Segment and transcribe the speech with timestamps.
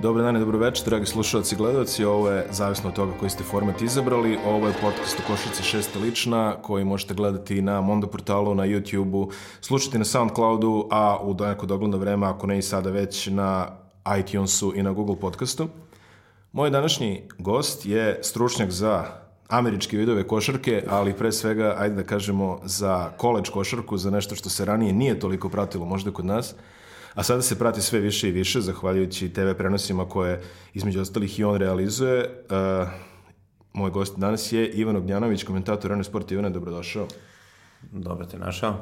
[0.00, 2.04] Dobar dan i dobro večer, dragi slušalci i gledalci.
[2.04, 5.98] Ovo je, zavisno od toga koji ste format izabrali, ovo je podcast u Košici šesta
[5.98, 9.30] lična, koji možete gledati na Mondo portalu, na YouTube-u,
[9.60, 13.66] slušati na Soundcloudu, a u neko dogledno vreme, ako ne i sada već, na
[14.20, 15.68] iTunesu i na Google podcastu.
[16.52, 19.04] Moj današnji gost je stručnjak za
[19.48, 24.48] američke vidove košarke, ali pre svega, ajde da kažemo, za koleđ košarku, za nešto što
[24.48, 26.54] se ranije nije toliko pratilo možda kod nas,
[27.18, 30.42] a sada se prati sve više i više, zahvaljujući TV prenosima koje,
[30.74, 32.44] između ostalih, i on realizuje.
[32.50, 32.88] Uh,
[33.72, 36.30] moj gost danas je Ivan Ognjanović, komentator Rane Sport.
[36.30, 37.06] Ivane, dobrodošao.
[37.92, 38.70] Dobro te našao.
[38.70, 38.78] Uh,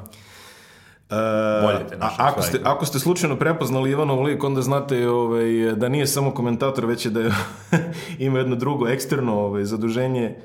[1.63, 5.75] Bolje te našao, a, ako, ste, ako ste slučajno prepoznali Ivanov lik, onda znate ovaj,
[5.75, 7.31] da nije samo komentator, već je da je,
[8.27, 10.35] ima jedno drugo eksterno ovaj, zaduženje.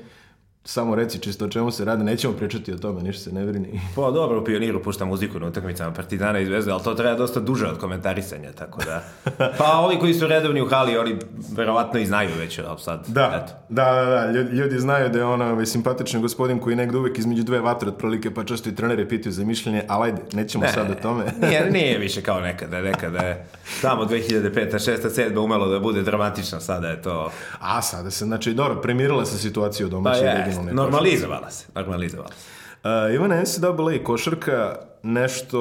[0.65, 3.81] Samo reci čisto o čemu se radi, nećemo pričati o tome, ništa se ne brini.
[3.95, 7.39] Pa dobro, u Pioniru puštam muziku na utakmicama Partizana i Zvezde, ali to traje dosta
[7.39, 9.03] duže od komentarisanja, tako da...
[9.59, 11.15] Pa ovi koji su redovni u hali, oni
[11.55, 13.53] verovatno i znaju već, ali sad, Da, eto.
[13.69, 17.43] da, da, da, ljudi, znaju da je on ovaj, simpatičan gospodin koji negde uvek između
[17.43, 20.95] dve vatre otprilike, pa često i trenere pitaju za mišljenje, ali ajde, nećemo sad o
[21.01, 21.25] tome.
[21.41, 23.45] nije, nije više kao nekada, nekada je
[23.81, 24.73] tamo 2005.
[24.73, 25.31] 6.
[25.33, 25.39] 7.
[25.43, 27.31] umelo da bude dramatično, sada je to...
[27.59, 31.01] A sada se, znači, dobro, premirila se situacija u Pa domaćoj je, regionalnoj košarci.
[31.01, 32.63] normalizovala se, normalizovala se.
[32.83, 35.59] Uh, Ivana, NCAA i košarka nešto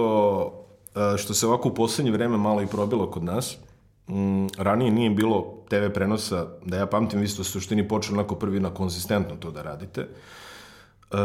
[0.95, 3.57] uh, što se ovako u poslednje vreme malo i probilo kod nas.
[4.09, 8.35] Mm, ranije nije bilo TV prenosa, da ja pamtim, vi ste u suštini počeli onako
[8.35, 10.09] prvi na konzistentno to da radite.
[11.11, 11.19] Uh,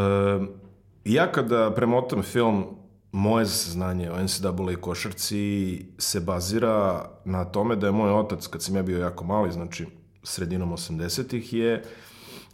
[1.05, 2.65] ja kada premotam film,
[3.11, 8.63] moje znanje o NCAA i košarci se bazira na tome da je moj otac, kad
[8.63, 9.85] sam ja bio jako mali, znači
[10.23, 11.83] sredinom 80-ih, je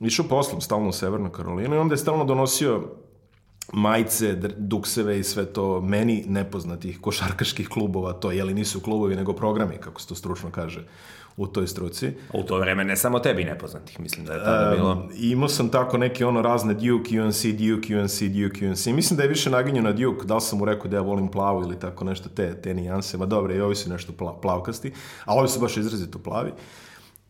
[0.05, 2.83] išao poslom stalno u Severnu Karolinu i onda je stalno donosio
[3.73, 9.77] majice, dukseve i sve to meni nepoznatih košarkaških klubova, to jeli nisu klubovi nego programi,
[9.77, 10.85] kako se to stručno kaže
[11.37, 12.11] u toj struci.
[12.33, 14.91] U to vreme ne samo tebi nepoznatih, mislim da je tada bilo...
[14.91, 18.85] Um, I imao sam tako neke ono razne Duke, UNC, Duke, UNC, Duke, UNC.
[18.85, 21.27] Mislim da je više naginju na Duke, da li sam mu rekao da ja volim
[21.27, 23.17] plavu ili tako nešto, te, te nijanse.
[23.17, 24.93] Ma dobro, i ovi su nešto pla, plavkasti,
[25.25, 26.51] a ovi su baš izrazito plavi.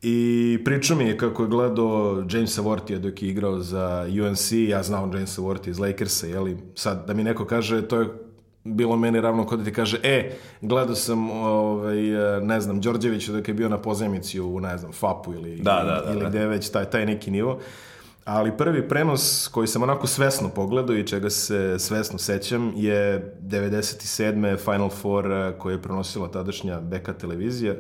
[0.06, 4.84] I pričao mi je kako je gledao Jamesa Wortija dok je igrao za UNC, ja
[4.84, 8.08] znao Jamesa Wortija iz Lakersa, jeli, sad da mi neko kaže, to je
[8.64, 10.32] bilo meni ravno kod da ti kaže, e,
[10.62, 11.98] gledao sam, ovaj,
[12.42, 16.02] ne znam, Đorđevića dok je bio na pozemici u, ne znam, FAP-u ili, Da, da,
[16.06, 16.30] da, ili da.
[16.30, 17.60] gde već taj, taj neki nivo.
[18.26, 24.58] Ali prvi prenos koji sam onako svesno pogledao i čega se svesno sećam je 97.
[24.58, 27.76] Final Four eh, koje je prenosila tadašnja BK televizija.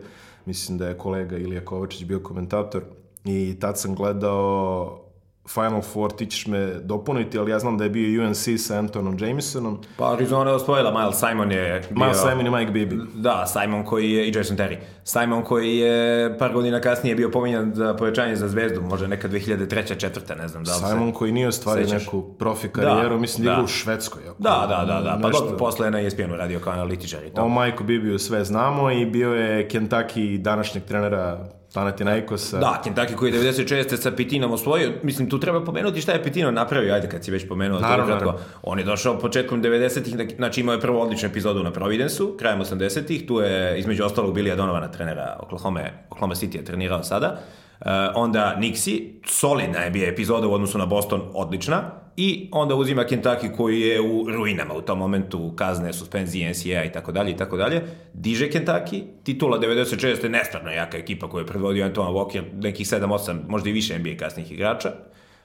[0.45, 2.83] Mislim da je kolega Ilija Kovačić bio komentator
[3.25, 5.02] i tad sam gledao
[5.47, 9.17] Final Four, ti ćeš me dopuniti, ali ja znam da je bio UNC sa Antonom
[9.19, 12.03] Jamesonom, Pa Arizona je osvojila, Miles Simon je bio...
[12.05, 13.05] Miles Simon i Mike Bibby.
[13.15, 14.77] Da, Simon koji je, i Jason Terry.
[15.03, 19.97] Simon koji je par godina kasnije bio pominjan za povećanje za zvezdu, možda neka 2003.
[19.97, 20.85] četvrta, ne znam da li se...
[20.87, 23.53] Simon koji nije ostvario neku profi karijeru, Da, mislim da da.
[23.53, 24.21] igra u Švedskoj.
[24.27, 25.19] Ako, Da, da, da, da.
[25.21, 27.41] Pa nešto- dobro, posle je na ESPN-u radio kao analitičar i to.
[27.41, 32.59] O Majku Bibiju sve znamo i bio je Kentucky današnjeg trenera Panathinaikosa.
[32.59, 33.97] Da, Kentucky koji je 96.
[33.97, 37.47] sa Pitinom osvojio, mislim, tu treba pomenuti šta je Pitino napravio, ajde kad si već
[37.47, 37.79] pomenuo.
[37.79, 38.37] Naravno, naravno.
[38.63, 43.27] On je došao početkom 90-ih, znači imao je prvu odličnu epizodu na Providensu, krajem 80-ih,
[43.27, 47.39] tu je između ostalog Billy Donovana, trenera Oklahoma, Oklahoma City je trenirao sada.
[47.79, 52.03] Uh, onda Nixi, solidna je bio epizoda u odnosu na Boston, odlična.
[52.17, 56.91] I onda uzima Kentucky koji je u ruinama u tom momentu, kazne, suspenzije, NCAA i
[56.91, 57.81] tako dalje i tako dalje.
[58.13, 60.29] Diže Kentucky, titula 96.
[60.29, 64.51] nestvarno jaka ekipa koju je predvodio Antoine Walker, nekih 7-8, možda i više NBA kasnih
[64.51, 64.91] igrača.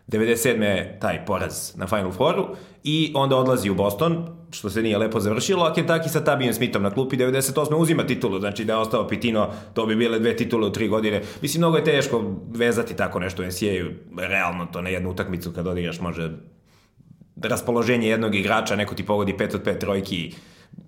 [0.09, 0.63] 97.
[0.63, 2.47] je taj poraz na Final Fouru
[2.85, 6.83] i onda odlazi u Boston, što se nije lepo završilo, a Kentucky sa Tabijem Smithom
[6.83, 7.75] na klupi 98.
[7.75, 11.23] uzima titulu, znači da je ostao Pitino, to bi bile dve titule u tri godine.
[11.43, 15.67] Mislim, mnogo je teško vezati tako nešto u NCAA-u, realno to na jednu utakmicu kad
[15.67, 16.31] odigraš može
[17.43, 20.35] raspoloženje jednog igrača, neko ti pogodi 5 od 5 trojki.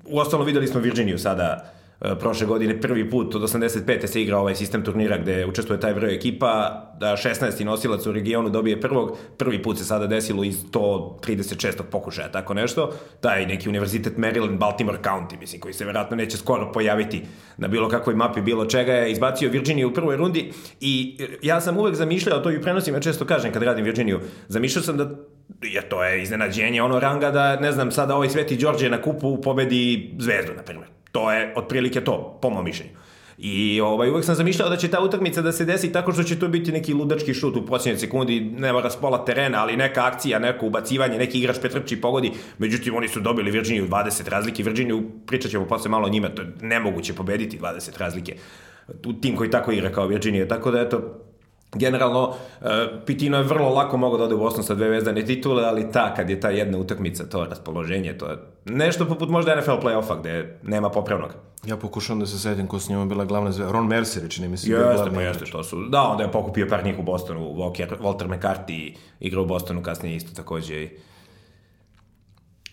[0.04, 4.06] Uostalom videli smo Virginiju sada prošle godine prvi put od 85.
[4.06, 7.64] se igra ovaj sistem turnira gde učestvuje taj broj ekipa, da 16.
[7.64, 11.82] nosilac u regionu dobije prvog, prvi put se sada desilo iz 136.
[11.91, 16.73] pokušaja, tako nešto, taj neki univerzitet Maryland, Baltimore County, mislim, koji se verovatno neće skoro
[16.73, 17.23] pojaviti
[17.56, 21.61] na bilo kakvoj mapi bilo čega, je izbacio Virginiju u prvoj rundi i e, ja
[21.61, 25.11] sam uvek zamišljao, to i u prenosima često kažem kad radim Virginiju, zamišljao sam da
[25.62, 29.41] jer to je iznenađenje ono ranga da, ne znam, sada ovaj Sveti Đorđe na kupu
[29.41, 31.00] pobedi Zvezdu, na primjer.
[31.12, 32.92] To je otprilike to, po mom mišljenju.
[33.42, 36.38] I ovaj, uvek sam zamišljao da će ta utakmica da se desi tako što će
[36.38, 40.04] to biti neki ludački šut u posljednjoj sekundi, ne mora s pola terena, ali neka
[40.04, 42.32] akcija, neko ubacivanje, neki igrač pretrči i pogodi.
[42.58, 44.62] Međutim, oni su dobili Virginiju 20 razlike.
[44.62, 48.36] Virginiju, pričat ćemo posle malo o njima, to je nemoguće pobediti 20 razlike.
[49.06, 51.30] u tim koji tako igra kao Virginia, tako da eto,
[51.75, 52.67] Generalno, uh,
[53.06, 56.14] Pitino je vrlo lako mogao da ode u Boston sa dve vezdane titule, ali ta,
[56.14, 60.58] kad je ta jedna utakmica, to raspoloženje, to je nešto poput možda NFL play-offa, gde
[60.62, 61.31] nema popravnog.
[61.67, 63.72] Ja pokušavam da se setim ko s njima bila glavna zvezda.
[63.72, 64.70] Ron Mercer, čini mi se.
[64.70, 65.84] Jeste, pa jeste, to su.
[65.88, 70.17] Da, onda je pokupio par njih u Bostonu, Walker, Walter McCarthy igra u Bostonu, kasnije
[70.17, 70.88] isto takođe.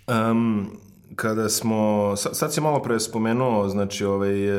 [0.07, 0.77] Um,
[1.15, 4.51] kada smo, sad, si malo pre spomenuo, znači, ovaj, e,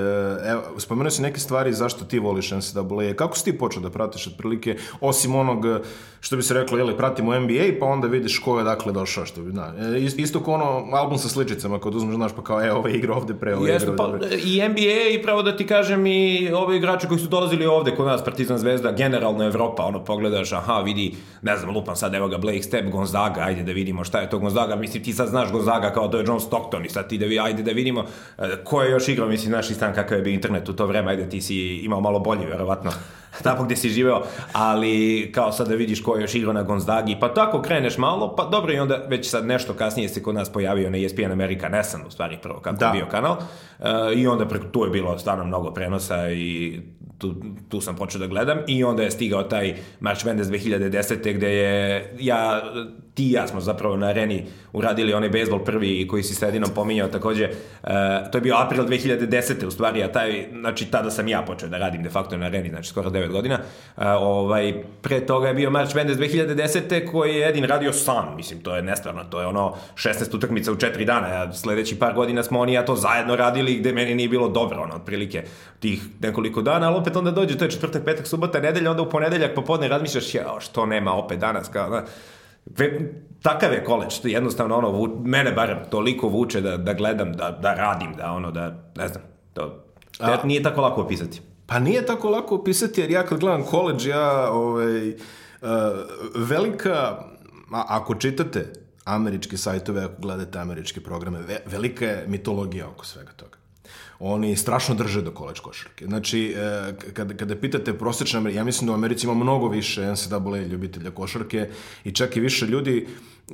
[0.45, 2.85] evo, spomenuo si neke stvari zašto ti voliš NCAA.
[3.17, 5.79] Kako si ti počeo da pratiš otprilike, osim onog, e,
[6.21, 7.49] što bi se reklo, jeli, pratimo NBA,
[7.81, 9.75] pa onda vidiš ko je dakle došao, što bi, da.
[9.79, 12.93] E, ist- Isto kao ono, album sa sličicama, kad uzmeš, znaš, pa kao, e, ovaj
[12.93, 16.07] igra ovde pre, ovaj Jeste, igra pa ovde i NBA i pravo da ti kažem
[16.07, 16.19] i
[16.51, 20.81] ovi igrači koji su dolazili ovde kod nas, Partizan Zvezda, generalno Evropa, ono pogledaš, aha,
[20.81, 21.13] vidi,
[21.43, 24.39] ne znam, lupam sad, evo ga Blake Step, Gonzaga, ajde da vidimo šta je to
[24.39, 27.27] Gonzaga, mislim ti sad znaš Gonzaga kao to je John Stockton i sad ti da
[27.27, 28.05] vi, ajde da vidimo
[28.39, 31.11] e, ko je još igrao, mislim, naš stan kakav je bio internet u to vreme,
[31.11, 32.91] ajde ti si imao malo bolji, verovatno,
[33.45, 37.17] tamo gde si živeo, ali kao sad da vidiš ko je još igrao na Gonzagi,
[37.21, 40.53] pa tako kreneš malo, pa dobro i onda već sad nešto kasnije se kod nas
[40.53, 42.91] pojavio na ESPN America Nesan, u stvari prvo kako Da.
[42.91, 43.37] bio kanal,
[43.81, 46.81] e, i onda preko tu je bilo stvarno mnogo prenosa i
[47.19, 47.35] tu,
[47.69, 51.35] tu sam počeo da gledam i onda je stigao taj March Madness 2010.
[51.35, 52.63] gde je ja,
[53.19, 57.09] ti i ja smo zapravo na areni uradili onaj bejsbol prvi koji si sredinom pominjao
[57.09, 57.51] takođe, e,
[58.33, 59.67] to je bio april 2010.
[59.67, 62.69] u stvari, a taj, znači tada sam ja počeo da radim de facto na areni,
[62.69, 63.59] znači skoro 9 godina.
[63.97, 67.11] E, ovaj, pre toga je bio March Madness 2010.
[67.11, 70.77] koji je Edin radio sam, mislim, to je nestvarno, to je ono 16 utakmica u
[70.77, 74.29] 4 dana, ja, sledeći par godina smo oni ja to zajedno radili gde meni nije
[74.29, 75.43] bilo dobro, ono, otprilike
[75.81, 79.11] tih nekoliko dana, ali opet onda dođe, to je četvrtak, petak, subota, nedelja, onda u
[79.11, 82.05] ponedeljak popodne razmišljaš, jao, što nema opet danas, kao, da,
[82.77, 83.13] Ve,
[83.43, 87.75] takav je koleč, jednostavno ono, vu, mene barem toliko vuče da, da gledam, da, da
[87.75, 89.23] radim, da ono, da, ne znam,
[89.53, 89.85] to,
[90.19, 91.41] A- nije tako lako opisati.
[91.67, 95.17] Pa nije tako lako opisati, jer ja kad gledam koleđ, ja, ovaj, uh,
[96.35, 96.95] velika,
[97.73, 98.73] a, ako čitate
[99.05, 103.58] američke sajtove, ako gledate američke programe, ve, velika je mitologija oko svega toga.
[104.21, 106.07] Oni strašno drže do koleđ košarke.
[106.07, 110.59] Znači, e, kada, kada pitate prosječne, ja mislim da u Americi ima mnogo više NCAA
[110.71, 111.69] ljubitelja košarke
[112.05, 113.07] i čak i više ljudi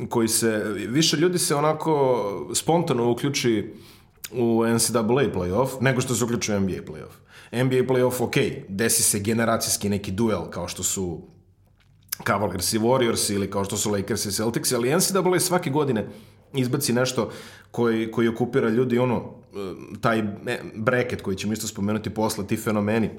[0.08, 3.74] koji se, više ljudi se onako spontano uključi
[4.32, 5.02] u NCAA
[5.34, 7.14] playoff nego što se uključuje u NBA playoff.
[7.52, 8.34] NBA playoff, ok,
[8.68, 11.20] desi se generacijski neki duel kao što su
[12.26, 16.06] Cavaliers i Warriors ili kao što su Lakers i Celtics, ali NCAA svake godine
[16.54, 17.30] izbaci nešto
[17.70, 19.43] koji, koji okupira ljudi, ono,
[20.00, 20.24] taj e,
[20.74, 23.10] bracket koji ćemo isto spomenuti posle, ti fenomeni.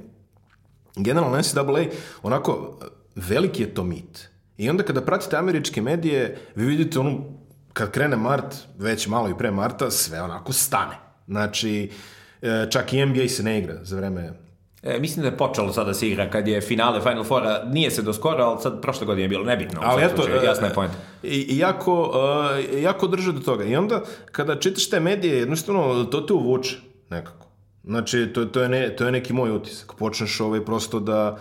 [0.95, 1.85] Generalno NCAA,
[2.23, 2.79] onako,
[3.15, 4.29] veliki je to mit.
[4.57, 7.39] I onda kada pratite američke medije, vi vidite onu,
[7.73, 10.95] kad krene mart, već malo i pre marta, sve onako stane.
[11.27, 11.91] Znači,
[12.41, 14.44] e, čak i NBA se ne igra za vreme
[14.85, 17.91] E, mislim da je počelo sada da se igra kad je finale Final Fora, nije
[17.91, 19.79] se do skoro, ali sad prošle godine je bilo nebitno.
[19.83, 20.91] Ali eto, slučaju, jasna je point.
[21.23, 23.63] I, jako, uh, jako drže do toga.
[23.63, 24.01] I onda,
[24.31, 26.75] kada čitaš te medije, jednostavno, to te uvuče
[27.09, 27.47] nekako.
[27.83, 29.93] Znači, to, to, je, ne, to je neki moj utisak.
[29.97, 31.37] Počneš ovaj prosto da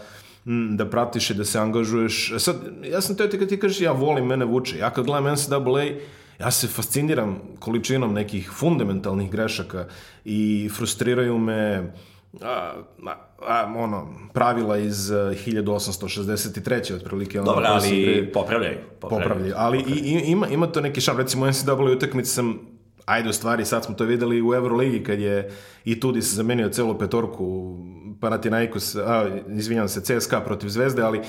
[0.70, 2.32] da pratiš i da se angažuješ.
[2.32, 2.56] E Sad,
[2.93, 4.79] ja sam teo ti kad ti kažeš ja volim, mene vuče.
[4.79, 5.85] Ja kad gledam NCAA,
[6.40, 9.87] ja se fasciniram količinom nekih fundamentalnih grešaka
[10.25, 11.93] i frustriraju me
[12.43, 12.73] a,
[13.49, 16.95] a, ono, pravila iz uh, 1863.
[16.95, 17.41] otprilike.
[17.41, 18.79] Ono, se ali igraju- popravljaju.
[19.00, 19.55] popravljaju.
[19.57, 21.19] Ali i, i, ima, ima to neki šarm.
[21.19, 22.75] Recimo, u NCAA utakmici sam
[23.07, 25.50] Ajde, u stvari, sad smo to videli u Euroligi kad je
[25.85, 27.76] i Tudis zamenio celu petorku
[28.21, 31.23] Panathinaikos, a, izvinjam se, CSKA protiv Zvezde, ali e,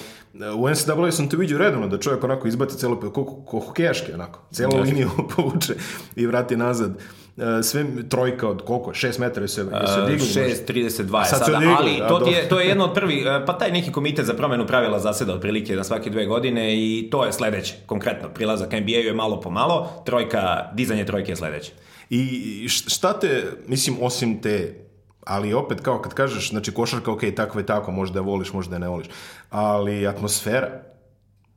[0.52, 4.14] u NCAA sam to vidio redovno, da čovjek onako izbaci celu petorku, ko, ko hokejaški,
[4.14, 5.74] onako, celu liniju povuče
[6.16, 6.98] i vrati nazad.
[7.38, 8.92] E, Sve trojka od koliko?
[8.92, 10.27] 6 metara se, se digli.
[10.27, 13.58] 6.32 je sada, odigli, ali to, ti je, to je jedno od prvih, e, pa
[13.58, 17.34] taj neki komitet za promenu pravila zaseda otprilike na svake dve godine i to je
[17.34, 21.72] sledeće, konkretno, prilazak NBA-u je malo po malo, trojka, dizanje trojke je sledeće.
[22.10, 24.86] I šta te, mislim, osim te,
[25.24, 28.75] ali opet kao kad kažeš, znači košarka, ok, takva je tako, možda je voliš, možda
[28.75, 29.08] je ne voliš,
[29.50, 30.70] ali atmosfera,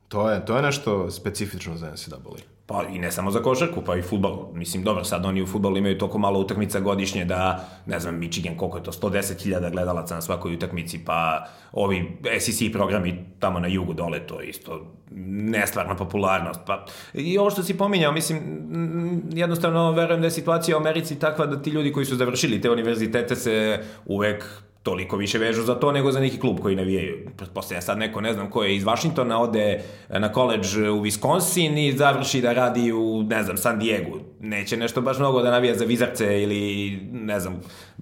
[0.07, 2.58] to je, to je nešto specifično za NCAA.
[2.69, 4.47] Pa i ne samo za košarku, pa i futbol.
[4.53, 8.57] Mislim, dobro, sad oni u futbolu imaju toliko malo utakmica godišnje da, ne znam, Michigan,
[8.57, 13.93] koliko je to, 110.000 gledalaca na svakoj utakmici, pa ovi SEC programi tamo na jugu
[13.93, 16.59] dole, to isto nestvarna popularnost.
[16.65, 18.39] Pa, I ovo što si pominjao, mislim,
[19.33, 22.69] jednostavno verujem da je situacija u Americi takva da ti ljudi koji su završili te
[22.69, 24.45] univerzitete se uvek
[24.83, 27.29] toliko više vežu za to nego za neki klub koji navijaju.
[27.37, 31.97] Pretpostavljam sad neko, ne znam ko je iz Washingtona, ode na koleđ u Wisconsin i
[31.97, 34.19] završi da radi u, ne znam, San Diego.
[34.39, 37.61] Neće nešto baš mnogo da navija za Vizarce ili, ne znam,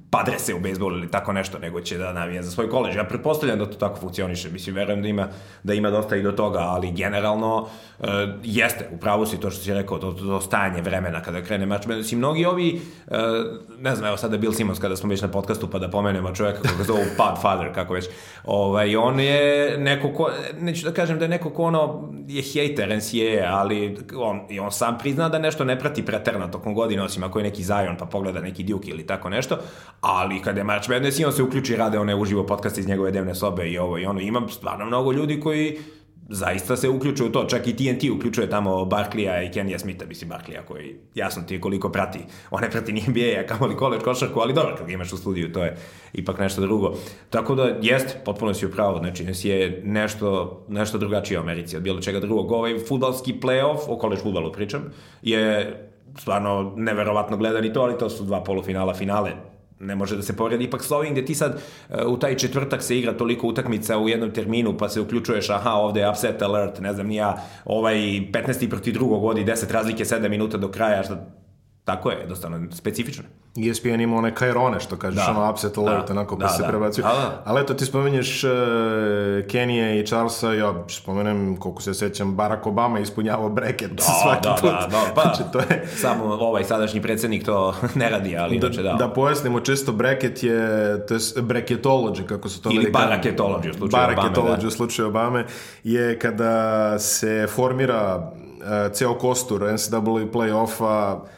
[0.10, 2.96] padre se u bejsbol ili tako nešto, nego će da navija za svoj koleđ.
[2.96, 5.28] Ja pretpostavljam da to tako funkcioniše, mislim, verujem da ima,
[5.64, 7.58] da ima dosta i do toga, ali generalno
[8.00, 8.08] uh,
[8.44, 11.86] jeste, upravo si to što si rekao, to, to stajanje vremena kada krene mač.
[11.86, 13.16] Mislim, mnogi ovi, uh,
[13.80, 16.62] ne znam, evo sada Bill Simmons kada smo već na podcastu pa da pomenemo čoveka
[16.62, 18.06] kako zovu Podfather, kako već,
[18.44, 22.98] ovaj, on je neko ko, neću da kažem da je neko ko ono je hejter
[22.98, 27.24] NCAA, ali on, i on sam prizna da nešto ne prati preterno tokom godine, osim
[27.24, 29.58] ako je neki Zion pa pogleda neki Duke ili tako nešto,
[30.02, 32.88] ali kada je March Madness i on se uključi i rade one uživo podcast iz
[32.88, 35.78] njegove dnevne sobe i ovo i ono, imam stvarno mnogo ljudi koji
[36.30, 40.30] zaista se uključuju u to, čak i TNT uključuje tamo Barklija i Kenija Smitha, mislim
[40.30, 42.20] Barklija koji jasno ti koliko prati,
[42.52, 45.54] on ne prati ni NBA, a li college košarku, ali dobro kad imaš u studiju,
[45.54, 45.78] to je
[46.14, 46.94] ipak nešto drugo.
[47.30, 52.02] Tako da jest, potpuno si upravo, znači je nešto, nešto drugačije u Americi od bilo
[52.02, 52.52] čega drugog.
[52.52, 54.82] Ovaj futbalski playoff, o college futbalu pričam,
[55.22, 55.74] je
[56.20, 59.32] stvarno neverovatno gledan i to, ali to su dva polufinala finale
[59.80, 62.84] ne može da se poredi ipak s ovim gde ti sad uh, u taj četvrtak
[62.84, 66.80] se igra toliko utakmica u jednom terminu pa se uključuješ aha ovde je upset alert
[66.80, 68.70] ne znam ni ja ovaj 15.
[68.70, 71.28] proti drugog vodi 10 razlike 7 minuta do kraja šta
[71.88, 73.24] Tako je, jednostavno, specifično.
[73.70, 75.32] ESPN ima one kajrone, što kažeš, da.
[75.32, 76.14] ono upset alert, da.
[76.14, 76.68] onako, pa da, se da.
[76.68, 77.04] prebacuju.
[77.04, 77.42] Da, da.
[77.46, 78.52] Ali eto, ti spomenješ uh,
[79.50, 84.56] Kenije i Charlesa, ja spomenem, koliko se sećam, Barack Obama ispunjavao breket da, svaki da,
[84.62, 84.72] put.
[84.72, 85.88] Da, da, pa, znači, to je...
[85.96, 88.94] samo ovaj sadašnji predsednik to ne radi, ali da, inače da.
[88.94, 90.60] Da pojasnimo, često breket je,
[91.06, 94.16] to je bracketology, kako se to Ili baraketology u slučaju Obame.
[94.16, 94.68] Baraketology da.
[94.68, 95.46] u slučaju Obame,
[95.84, 101.37] je kada se formira uh, ceo kostur NCAA play-offa, E,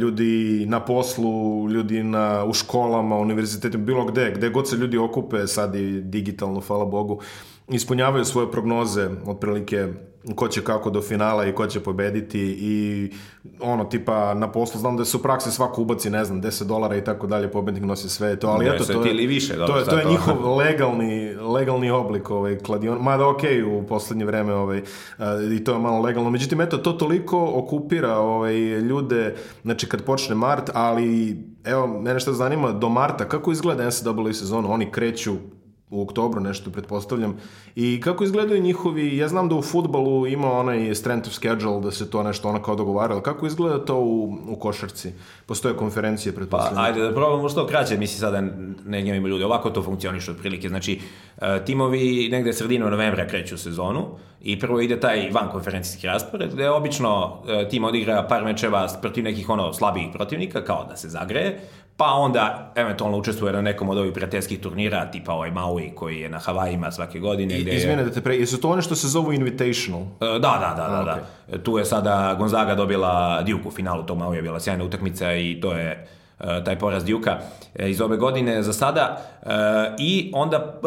[0.00, 5.46] ljudi na poslu, ljudi na, u školama, univerzitetima, bilo gde, gde god se ljudi okupe,
[5.46, 7.20] sad i digitalno, hvala Bogu,
[7.68, 9.88] ispunjavaju svoje prognoze, otprilike
[10.34, 13.10] ko će kako do finala i ko će pobediti i
[13.60, 16.96] ono tipa na poslu znam da se u praksi svako ubaci ne znam 10 dolara
[16.96, 19.84] i tako dalje pobednik nosi sve to ali eto to je ili više to je
[19.84, 24.82] to je njihov legalni legalni oblik ovaj kladion mada ok u poslednje vreme ovaj
[25.56, 30.34] i to je malo legalno međutim eto to toliko okupira ovaj ljude znači kad počne
[30.34, 35.34] mart ali evo mene što zanima do marta kako izgleda NCAA sezona oni kreću
[35.90, 37.36] u oktobru nešto pretpostavljam.
[37.76, 41.90] I kako izgledaju njihovi, ja znam da u futbalu ima onaj strength of schedule, da
[41.90, 43.20] se to nešto ona kao dogovaralo.
[43.20, 45.12] Kako izgleda to u, u košarci?
[45.46, 46.76] Postoje konferencije, pretpostavljam.
[46.76, 48.40] Pa, ajde da probamo što kraće, misli sada
[48.86, 49.44] ne gnjavimo ljudi.
[49.44, 50.68] Ovako to funkcioniše otprilike.
[50.68, 51.00] Znači,
[51.40, 54.06] e, timovi negde sredinom novembra kreću sezonu
[54.42, 59.24] i prvo ide taj van konferencijski raspored, gde obično e, tim odigra par mečeva protiv
[59.24, 61.60] nekih ono slabijih protivnika, kao da se zagreje,
[61.96, 66.28] pa onda eventualno učestvuje na nekom od ovih prijateljskih turnira, tipa ovaj Maui koji je
[66.28, 67.60] na Havajima svake godine.
[67.60, 70.02] Gde Izmene da te pre, jesu to one što se zovu Invitational?
[70.02, 71.62] E, da, da, da, da, da.
[71.62, 75.60] Tu je sada Gonzaga dobila Duke u finalu tog Maui je bila sjajna utakmica i
[75.60, 76.06] to je
[76.64, 77.38] taj poraz Djuka
[77.74, 79.48] e, iz ove godine za sada e,
[79.98, 80.80] i onda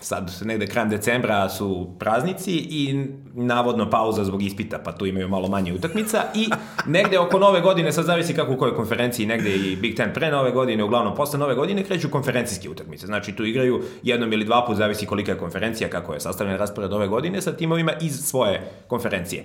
[0.00, 5.48] sad negde krajem decembra su praznici i navodno pauza zbog ispita pa tu imaju malo
[5.48, 6.48] manje utakmica i
[6.86, 10.30] negde oko nove godine sad zavisi kako u kojoj konferenciji negde i Big Ten pre
[10.30, 13.06] nove godine uglavnom posle nove godine kreću konferencijske utakmice.
[13.06, 16.92] Znači tu igraju jednom ili dva put zavisi kolika je konferencija kako je sastavljen raspored
[16.92, 19.44] ove godine sa timovima iz svoje konferencije.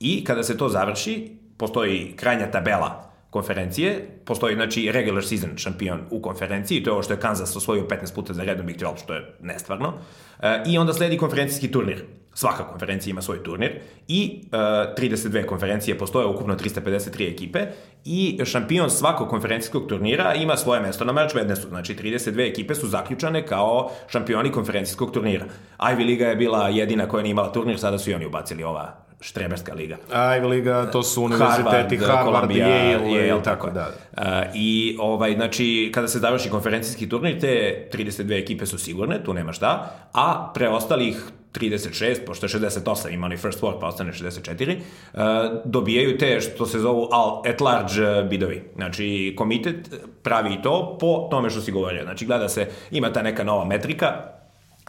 [0.00, 6.22] I kada se to završi postoji krajnja tabela konferencije, postoji znači regular season šampion u
[6.22, 9.14] konferenciji, to je ovo što je Kansas osvojio 15 puta za redom Big 12, što
[9.14, 9.92] je nestvarno.
[10.40, 12.04] E, I onda sledi konferencijski turnir.
[12.34, 17.66] Svaka konferencija ima svoj turnir i e, 32 konferencije postoje, ukupno 353 ekipe
[18.04, 21.68] i šampion svakog konferencijskog turnira ima svoje mesto na March Madnessu.
[21.68, 25.44] Znači 32 ekipe su zaključane kao šampioni konferencijskog turnira.
[25.78, 29.05] Ivy Liga je bila jedina koja nije imala turnir, sada su i oni ubacili ova
[29.26, 29.96] Štreberska liga.
[30.12, 33.88] Ivy liga, to su univerziteti Harvard, Harvard Yale, Yale, i tako da.
[34.16, 39.34] Uh, I ovaj, znači, kada se završi konferencijski turnir, te 32 ekipe su sigurne, tu
[39.34, 44.76] nema šta, a preostalih 36, pošto je 68, ima onaj first four, pa ostane 64,
[44.76, 45.20] uh,
[45.64, 47.08] dobijaju te što se zovu
[47.46, 48.62] at large bidovi.
[48.74, 49.90] Znači, komitet
[50.22, 52.02] pravi to po tome što si govorio.
[52.02, 54.36] Znači, gleda se, ima ta neka nova metrika,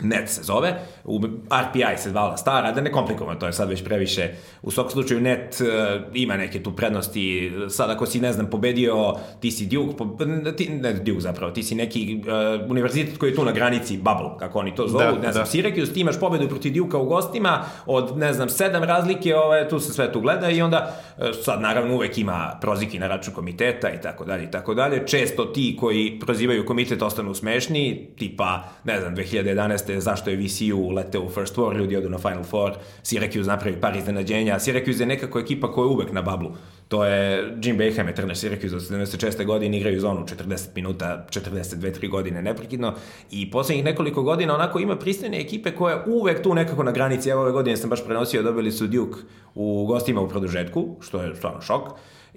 [0.01, 3.83] net se zove, u RPI se zvala stara, da ne komplikujemo, to je sad već
[3.83, 4.29] previše.
[4.61, 5.67] U svakom slučaju net uh,
[6.13, 10.17] ima neke tu prednosti, sad ako si, ne znam, pobedio, ti si Duke, po,
[10.57, 14.37] ti, ne Duke zapravo, ti si neki uh, univerzitet koji je tu na granici, bubble,
[14.39, 15.51] kako oni to zovu, da, ne znam, da.
[15.51, 19.79] Syracuse, ti imaš pobedu protiv Duke u gostima, od, ne znam, sedam razlike, ove, tu
[19.79, 23.89] se sve tu gleda i onda, uh, sad naravno uvek ima proziki na račun komiteta
[23.89, 25.07] i tako dalje i tako dalje.
[25.07, 30.91] Često ti koji prozivaju komitet ostanu smešni, tipa, ne znam, 2011 jeste zašto je VCU
[30.91, 32.71] leteo u First Four, ljudi odu na Final Four,
[33.03, 36.51] Syracuse napravi par iznenađenja, Syracuse je nekako ekipa koja je uvek na bablu.
[36.87, 39.45] To je Jim Boeheim je trener Syracuse od 76.
[39.45, 42.93] godine, igraju zonu 40 minuta, 42-3 godine neprekidno
[43.31, 47.41] i poslednjih nekoliko godina onako ima pristojne ekipe koje uvek tu nekako na granici, evo
[47.41, 49.19] ove godine sam baš prenosio, dobili su Duke
[49.55, 51.89] u gostima u produžetku, što je stvarno šok.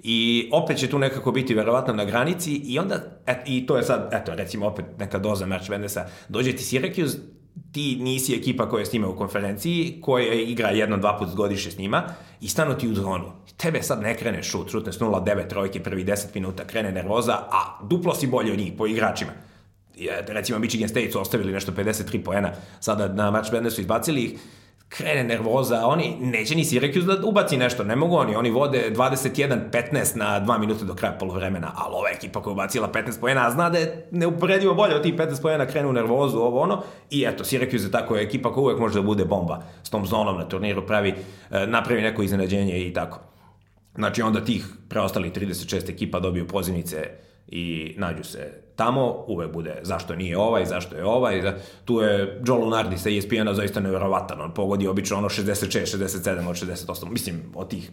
[0.03, 3.83] I opet će tu nekako biti verovatno na granici i onda, et, i to je
[3.83, 7.17] sad, eto, recimo opet neka doza March Madnessa, dođe ti Syracuse,
[7.71, 11.71] ti nisi ekipa koja je s njima u konferenciji, koja igra jedno, dva put godišnje
[11.71, 12.03] s njima
[12.41, 13.31] i stanu ti u zonu.
[13.57, 17.79] Tebe sad ne krene šut, šutne s 0-9 trojke prvi 10 minuta, krene nervoza, a
[17.83, 19.31] duplo si bolje od njih po igračima.
[20.27, 24.39] Recimo Michigan State su ostavili nešto 53 poena, sada na March Madnessu izbacili ih,
[24.97, 30.15] krene nervoza, oni neće ni Syracuse da ubaci nešto, ne mogu oni, oni vode 21-15
[30.15, 33.77] na 2 minuta do kraja polovremena, ali ova ekipa koja ubacila 15 pojena, zna da
[33.77, 37.83] je neuporedivo bolje od tih 15 pojena, krenu u nervozu, ovo ono, i eto, Syracuse
[37.83, 41.13] je tako ekipa koja uvek može da bude bomba s tom zonom na turniru, pravi,
[41.51, 43.19] e, napravi neko iznenađenje i tako.
[43.95, 47.09] Znači onda tih preostali 36 ekipa dobiju pozivnice
[47.51, 51.53] i nađu se tamo, uvek bude zašto nije ovaj, zašto je ovaj.
[51.85, 56.55] Tu je Joe Lunardi sa ESPN-a zaista nevjerovatan, on pogodi obično ono 66, 67 od
[56.55, 57.91] 68, mislim od tih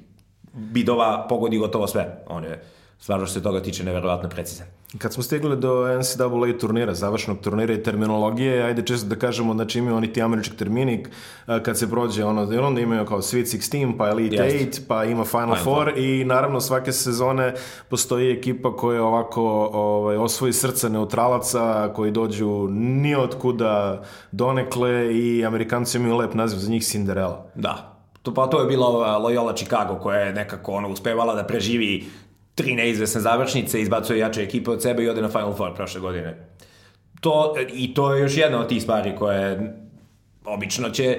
[0.53, 2.25] bidova pogodi gotovo sve.
[2.27, 2.63] On je
[2.99, 4.67] stvarno što se toga tiče neverovatno precizan.
[4.99, 9.79] Kad smo stigli do NCAA turnira, završnog turnira i terminologije, ajde često da kažemo, znači
[9.79, 11.05] imaju oni ti američki termini,
[11.47, 14.81] kad se prođe ono, onda imaju kao Sweet 16, pa Elite Jest.
[14.81, 17.55] 8, pa ima Final, Final Four, Four i naravno svake sezone
[17.89, 24.03] postoji ekipa koja ovako ovaj, osvoji srca neutralaca, koji dođu ni od kuda
[24.33, 27.47] donekle i Amerikanci imaju lep naziv za njih Cinderella.
[27.55, 32.07] Da, to, pa to je bila Loyola Chicago koja je nekako ono uspevala da preživi
[32.59, 36.49] tri neizvesne završnice, izbacuje jače ekipe od sebe i ode na Final Four prošle godine.
[37.21, 39.75] To, I to je još jedna od tih stvari koje
[40.45, 41.19] obično će,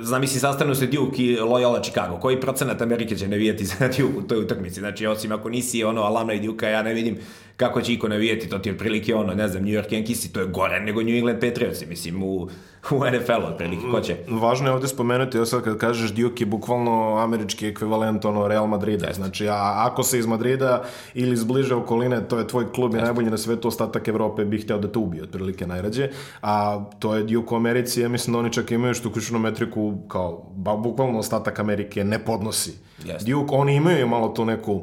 [0.00, 2.18] zamisli, sastanu se Duke i Loyola Chicago.
[2.20, 4.80] Koji procenat Amerike će navijati za Duke u toj utakmici?
[4.80, 7.18] Znači, osim ako nisi ono alumna i Duke, ja ne vidim
[7.60, 10.40] kako će iko navijeti, to ti je otprilike ono, ne znam, New York Yankees, to
[10.40, 12.48] je gore nego New England Patriots, mislim, u,
[12.90, 14.16] u NFL-u, otprilike, ko će?
[14.28, 18.66] Važno je ovde spomenuti, ja sad kad kažeš Duke je bukvalno američki ekvivalent ono Real
[18.66, 19.16] Madrida, Just.
[19.16, 20.82] znači, a ako se iz Madrida
[21.14, 24.58] ili iz bliže okoline, to je tvoj klub i najbolji na svetu, ostatak Evrope bi
[24.58, 26.08] hteo da te ubije, otprilike najrađe,
[26.42, 29.98] a to je Duke u Americi, ja mislim da oni čak imaju što ključnu metriku
[30.08, 32.72] kao, ba, bukvalno ostatak Amerike ne podnosi.
[33.04, 33.26] Just.
[33.26, 34.82] Duke, oni imaju malo tu neku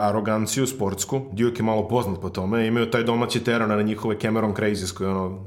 [0.00, 1.20] aroganciju sportsku.
[1.32, 2.66] Duke je malo poznat po tome.
[2.66, 5.44] Imaju taj domaći teran na njihove Cameron Crazies koji ono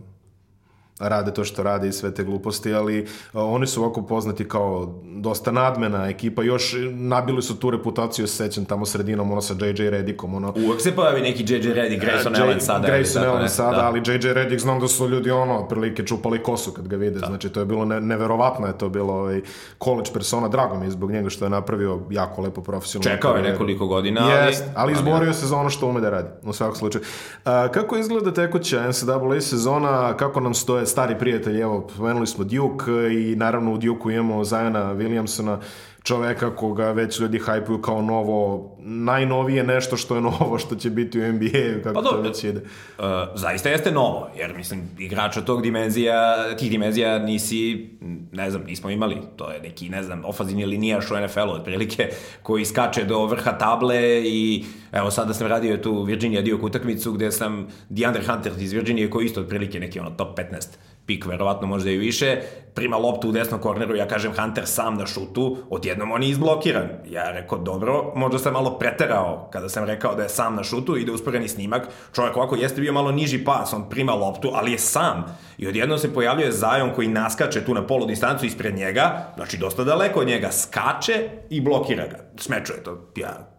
[1.00, 5.02] rade to što rade i sve te gluposti, ali uh, oni su ovako poznati kao
[5.04, 10.36] dosta nadmena ekipa, još nabili su tu reputaciju, sećam tamo sredinom, ono sa JJ Redikom,
[10.36, 10.54] ono...
[10.68, 12.88] Uvek se pojavi neki JJ Redick, Grayson uh, Allen sada.
[12.88, 13.86] Grayson Allen sada, da.
[13.86, 17.28] ali JJ Redick znam da su ljudi, ono, prilike čupali kosu kad ga vide, da.
[17.28, 19.42] znači to je bilo ne, neverovatno, je to bilo ovaj,
[19.84, 23.16] college persona, drago mi je zbog njega što je napravio jako lepo profesionalno.
[23.16, 24.48] Čekao je nekoliko godina, ali...
[24.48, 27.04] Jest, ali izborio se za ono što ume da radi, u svakom slučaju.
[27.46, 32.92] Uh, kako izgleda tekuća NCAA sezona, kako nam stoje stari prijatelji, evo, pomenuli smo Duke
[33.14, 35.58] i naravno u Duke-u imamo Zajana Williamsona,
[36.06, 41.20] čoveka koga već ljudi hajpuju kao novo, najnovije nešto što je novo, što će biti
[41.20, 42.60] u NBA, kako pa to već ide.
[42.60, 47.90] Uh, zaista jeste novo, jer mislim, igrača tog dimenzija, tih dimenzija nisi,
[48.32, 52.10] ne znam, nismo imali, to je neki, ne znam, ofazini linijaš u NFL-u, otprilike,
[52.44, 57.32] koji skače do vrha table i evo sada sam radio tu Virginia Duke utakmicu gde
[57.32, 60.68] sam DeAndre Hunter iz Virginije koji isto otprilike neki ono top 15
[61.06, 62.42] pik, verovatno možda i više,
[62.76, 66.90] prima loptu u desnom korneru, ja kažem Hunter sam na šutu, odjednom on je izblokiran.
[67.06, 70.98] Ja rekao, dobro, možda sam malo preterao kada sam rekao da je sam na šutu,
[70.98, 74.78] ide usporeni snimak, čovjek ovako jeste bio malo niži pas, on prima loptu, ali je
[74.78, 75.38] sam.
[75.58, 79.84] I odjednom se pojavljuje Zajon koji naskače tu na polu distancu ispred njega, znači dosta
[79.84, 82.18] daleko od njega, skače i blokira ga.
[82.38, 83.55] Smečuje to, ja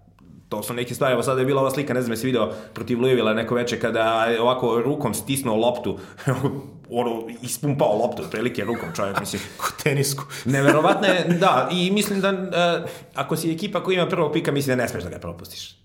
[0.57, 3.01] to su neke stvari, evo sada je bila ova slika, ne znam jesi video protiv
[3.01, 5.99] Louisville neko veče kada je ovako rukom stisnuo loptu,
[6.91, 9.43] ono, ispumpao loptu, prilike rukom čovjek, mislim.
[9.61, 10.25] Ko tenisku.
[10.45, 14.77] Neverovatno je, da, i mislim da uh, ako si ekipa koja ima prvog pika, mislim
[14.77, 15.77] da ne smeš da ga propustiš.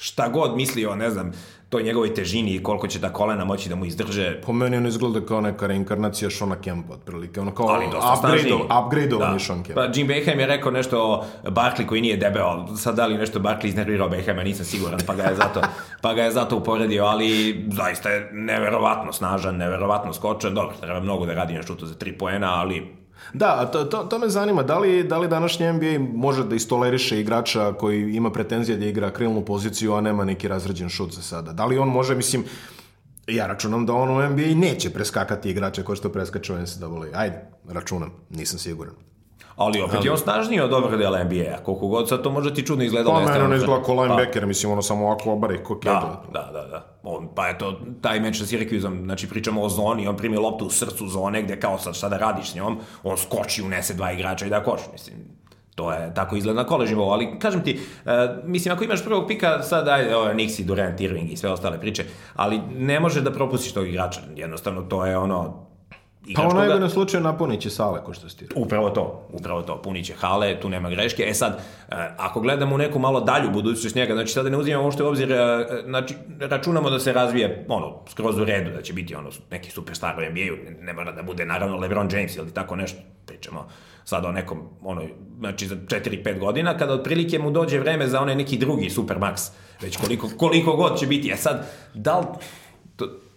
[0.00, 1.32] Šta god mislio, ne znam,
[1.74, 4.40] toj njegovoj težini i koliko će ta kolena moći da mu izdrže.
[4.46, 7.40] Po meni on izgleda kao neka reinkarnacija Shona Kempa, otprilike.
[7.40, 9.38] Ono kao Ali dosta upgrade, upgrade da.
[9.38, 9.74] Sean Kemp.
[9.74, 12.76] Pa Jim Beheim je rekao nešto o Barkley koji nije debeo.
[12.76, 15.60] Sad da li nešto Barkley iznervirao Beheima, nisam siguran, pa ga je zato,
[16.02, 20.54] pa ga je zato uporedio, ali zaista je neverovatno snažan, neverovatno skočan.
[20.54, 24.18] Dobro, treba mnogo da radi na šutu za tri poena, ali Da, to, to, to
[24.18, 24.62] me zanima.
[24.62, 29.10] Da li, da li današnji NBA može da istoleriše igrača koji ima pretenzije da igra
[29.10, 31.52] krilnu poziciju, a nema neki razređen šut za sada?
[31.52, 32.44] Da li on može, mislim,
[33.26, 37.20] Ja računam da on u NBA neće preskakati igrače ko što preskače u NCAA.
[37.20, 38.94] Ajde, računam, nisam siguran.
[39.56, 41.58] Ali opet je on snažniji od dobrog dela NBA-a.
[41.64, 43.14] Koliko god sad to možda ti čudno izgledalo.
[43.14, 45.80] Pa mene ne izgleda ko Pa, linebacker, mislim ono samo ovako obari ko.
[45.84, 46.98] Da, da, da, da.
[47.02, 50.70] On, pa eto, taj meč sa Syracuse-om, znači pričamo o zoni, on primi loptu u
[50.70, 54.46] srcu zone, gde kao sad šta da radiš s njom, on skoči, unese dva igrača
[54.46, 55.16] i da koš, mislim.
[55.74, 58.10] To je tako izgleda na kolež nivou, ali kažem ti, uh,
[58.44, 62.04] mislim, ako imaš prvog pika, sad ajde, ovo, Nixi, Durant, Irving i sve ostale priče,
[62.34, 65.63] ali ne može da propustiš tog igrača, jednostavno to je ono,
[66.34, 68.62] Pa u najgorem slučaju napunit će sale, ko što si ti rekao.
[68.62, 71.22] Upravo to, upravo to, punit će hale, tu nema greške.
[71.28, 74.84] E sad, e, ako gledamo u neku malo dalju budućnost njega, znači sada ne uzimamo
[74.84, 78.92] uopšte u obzir, e, znači računamo da se razvije ono, skroz u redu, da će
[78.92, 82.54] biti ono, neki superstar u NBA-u, ne, ne mora da bude naravno LeBron James ili
[82.54, 83.68] tako nešto, pričamo
[84.04, 85.02] sad o nekom, ono,
[85.38, 89.50] znači za 4-5 godina, kada otprilike mu dođe vreme za onaj neki drugi Supermax,
[89.82, 91.30] već koliko, koliko god će biti.
[91.30, 92.26] E sad, da li,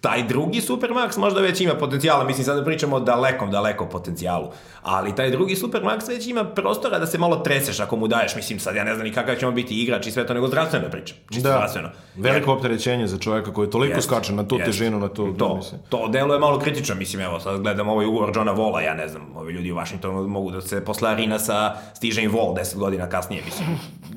[0.08, 4.48] taj drugi Supermax možda već ima potencijala, mislim sad da pričamo o dalekom, dalekom potencijalu,
[4.82, 8.60] ali taj drugi Supermax već ima prostora da se malo treseš ako mu daješ, mislim
[8.60, 10.90] sad ja ne znam ni kakav će on biti igrač i sve to, nego zdravstveno
[10.90, 11.90] pričam, čisto Da, zdravstveno.
[12.16, 14.66] veliko opterećenje za čovjeka koji toliko Jeste, skače na tu jeste.
[14.66, 15.34] težinu, na tu...
[15.34, 15.82] To, mislim.
[15.90, 19.08] to delo je malo kritično, mislim, evo, sad gledam ovaj ugovor Johna Vola, ja ne
[19.08, 23.10] znam, ovi ljudi u Washingtonu mogu da se posle Arinasa stiže im Vol 10 godina
[23.10, 23.68] kasnije, mislim,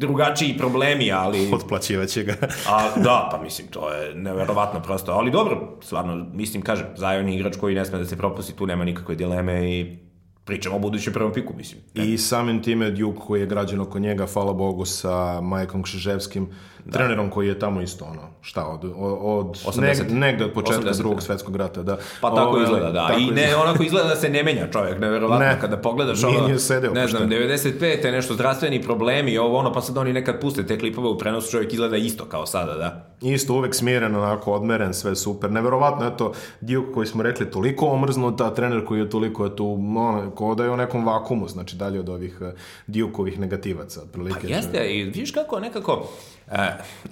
[0.01, 1.51] drugačiji problemi, ali...
[1.53, 2.33] Otplaćivaće ga.
[2.73, 7.35] A, da, pa mislim, to je neverovatno prosto, ali dobro, stvarno, mislim, kažem, Zion je
[7.35, 9.99] igrač koji ne sme da se propusti, tu nema nikakve dileme i
[10.45, 11.83] pričamo o budućem prvom piku, mislim.
[11.95, 16.49] I samim time Duke koji je građen oko njega, hvala Bogu, sa Majkom Kšiževskim,
[16.93, 18.85] trenerom koji je tamo isto ono, šta, od,
[19.21, 19.81] od 80.
[19.81, 20.99] neg, negde od početka 80.
[20.99, 21.99] drugog svetskog rata, da.
[22.21, 23.07] Pa tako Ovaj, izgleda, da.
[23.07, 25.47] tako I ne, onako izgleda da se ne menja čovjek, neverovatno.
[25.47, 25.59] Ne.
[25.61, 27.27] Kada pogledaš ono, ne znam, pošteno.
[27.27, 28.07] 95.
[28.07, 31.51] je nešto zdravstveni problemi, ovo ono, pa sad oni nekad puste te klipove u prenosu,
[31.51, 33.07] čovjek izgleda isto kao sada, da.
[33.23, 35.51] Isto uvek smiren, onako odmeren, sve super.
[35.51, 39.73] Neverovatno, eto, Duke koji smo rekli toliko omrznut, a trener koji je toliko je tu,
[39.97, 42.49] ono, kao da je u nekom vakumu, znači dalje od ovih uh,
[42.87, 44.41] Dukeovih negativaca, otprilike.
[44.49, 46.09] Pa jeste, i vidiš kako nekako,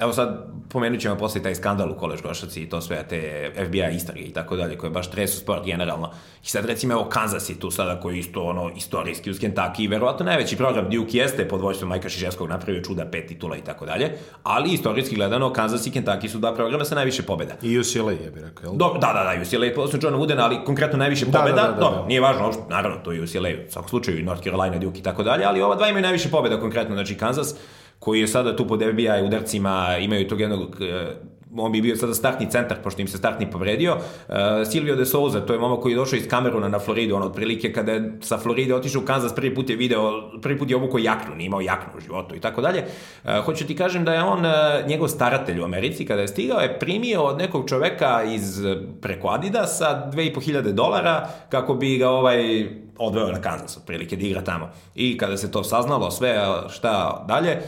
[0.01, 3.96] evo sad pomenut ćemo posle taj skandal u kolež košarci i to sve, te FBI
[3.96, 6.11] istrage i tako dalje, koje baš tresu sport generalno.
[6.44, 9.85] I sad recimo evo Kansas je tu sada koji je isto ono istorijski uz Kentucky
[9.85, 13.61] i verovatno najveći program Duke jeste pod vođstvom Majka Šiževskog napravio čuda pet titula i
[13.61, 17.55] tako dalje, ali istorijski gledano Kansas i Kentucky su dva programa sa najviše pobjeda.
[17.62, 18.77] I UCLA je bi rekao, jel?
[18.77, 21.62] Do, da, da, da, UCLA posle Johna Woodena, ali konkretno najviše Da, pobjeda.
[21.62, 22.07] da, da, da, da.
[22.07, 25.03] nije važno, uopšte, naravno, to je UCLA, u svakom slučaju i North Carolina, Duke i
[25.03, 27.55] tako dalje, ali ova dva imaju najviše pobjeda konkretno, znači Kansas,
[27.98, 31.14] koji je sada tu pod FBI udarcima, imaju tog jednog e,
[31.56, 33.94] on bi bio sada startni centar, pošto im se startni povredio.
[33.94, 34.34] Uh,
[34.70, 37.72] Silvio de Souza, to je momak koji je došao iz Kameruna na Floridu, on otprilike
[37.72, 40.98] kada je sa Floride otišao u Kansas, prvi put je video, prvi put je obukao
[40.98, 42.84] jaknu, nije imao jaknu u životu i tako dalje.
[43.24, 44.52] Uh, hoću ti kažem da je on, uh,
[44.88, 48.61] njegov staratelj u Americi, kada je stigao, je primio od nekog čoveka iz
[49.00, 54.70] preko Adidasa 2500 dolara kako bi ga ovaj odveo na Kansas, otprilike, da igra tamo.
[54.94, 57.58] I kada se to saznalo, sve šta dalje,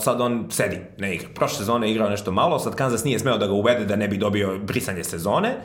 [0.00, 1.28] sad on sedi, ne igra.
[1.34, 4.16] Prošle sezone igrao nešto malo, sad Kansas nije smeo da ga uvede da ne bi
[4.16, 5.56] dobio brisanje sezone,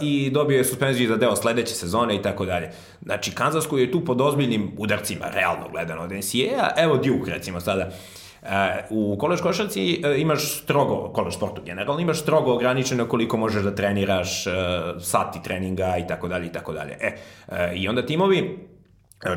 [0.00, 2.70] i dobio je suspenziju za deo sledeće sezone i tako dalje.
[3.02, 7.60] Znači, Kansas koji je tu pod ozbiljnim udarcima, realno gledano od NCAA, evo Duke recimo
[7.60, 8.23] sada, E,
[8.90, 13.74] u kolež košarci e, imaš strogo, kolež sportu generalno, imaš strogo ograničeno koliko možeš da
[13.74, 14.50] treniraš, e,
[15.00, 16.96] sati treninga i tako dalje i tako dalje.
[17.00, 17.16] E,
[17.48, 18.58] e, i onda timovi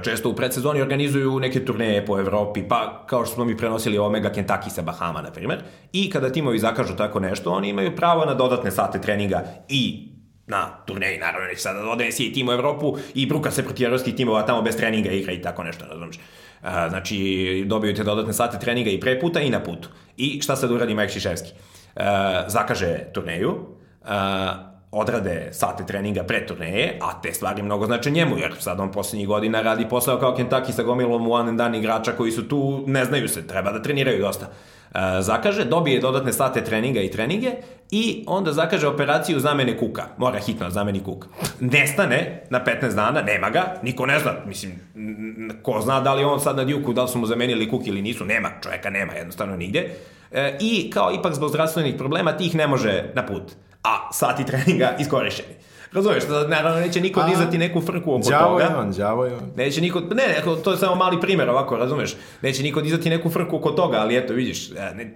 [0.04, 4.30] često u predsezoni organizuju neke turneje po Evropi, pa kao što smo mi prenosili Omega
[4.30, 5.60] Kentucky sa Bahama, na primjer,
[5.94, 10.08] i kada timovi zakažu tako nešto, oni imaju pravo na dodatne sate treninga i
[10.48, 13.86] na turneji, naravno, neće sada da ode NCAA tim u Evropu i bruka se protiv
[13.86, 16.18] evropskih timova, tamo bez treninga igra i tako nešto, razumiješ.
[16.62, 19.90] A, znači, dobiju te dodatne sate treninga i pre puta i na putu.
[20.18, 21.52] I šta sad uradi Mike Šiševski?
[22.48, 23.66] Zakaže turneju,
[24.06, 28.92] a, odrade sate treninga pre turneje, a te stvari mnogo znače njemu, jer sad on
[28.92, 32.84] poslednjih godina radi posao kao Kentucky sa gomilom one and done igrača koji su tu,
[32.88, 34.46] ne znaju se, treba da treniraju dosta.
[34.96, 37.52] E, zakaže, dobije dodatne sate treninga i treninge
[37.92, 40.04] i onda zakaže operaciju zamene kuka.
[40.18, 41.26] Mora hitno da zameni kuk.
[41.60, 44.72] Nestane na 15 dana, nema ga, niko ne zna, mislim,
[45.64, 48.02] ko zna da li on sad na djuku, da li su mu zamenili kuk ili
[48.02, 49.90] nisu, nema, čovjeka nema jednostavno nigde.
[50.32, 53.44] E, I kao ipak zbog zdravstvenih problema tih ne može na put.
[53.84, 55.54] A sati treninga iskorišćeni.
[55.92, 58.64] Razumeš, da naravno neće niko A, dizati neku frku oko Đavo toga.
[58.64, 59.52] je on, đavo je on.
[59.56, 62.16] Neće niko, ne, ne, to je samo mali primjer ovako, razumeš?
[62.42, 65.16] Neće niko dizati neku frku oko toga, ali eto, vidiš, e, ne,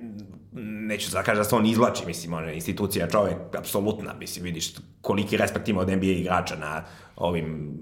[0.88, 4.74] neću da kažem da se on izvlači, mislim, on je institucija, čovjek, apsolutna, mislim, vidiš
[5.02, 6.84] koliki respekt ima od NBA igrača na
[7.16, 7.78] ovim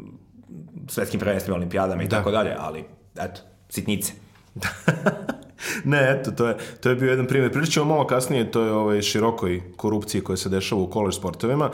[0.88, 2.18] svetskim prvenstvima, olimpijadama i Da.
[2.18, 2.84] tako dalje, ali,
[3.20, 4.14] eto, sitnice.
[5.84, 7.52] ne, eto, to je, to je bio jedan primjer.
[7.52, 11.70] Pričat ćemo malo kasnije, to je ovaj, širokoj korupciji koja se dešava u college sportovima.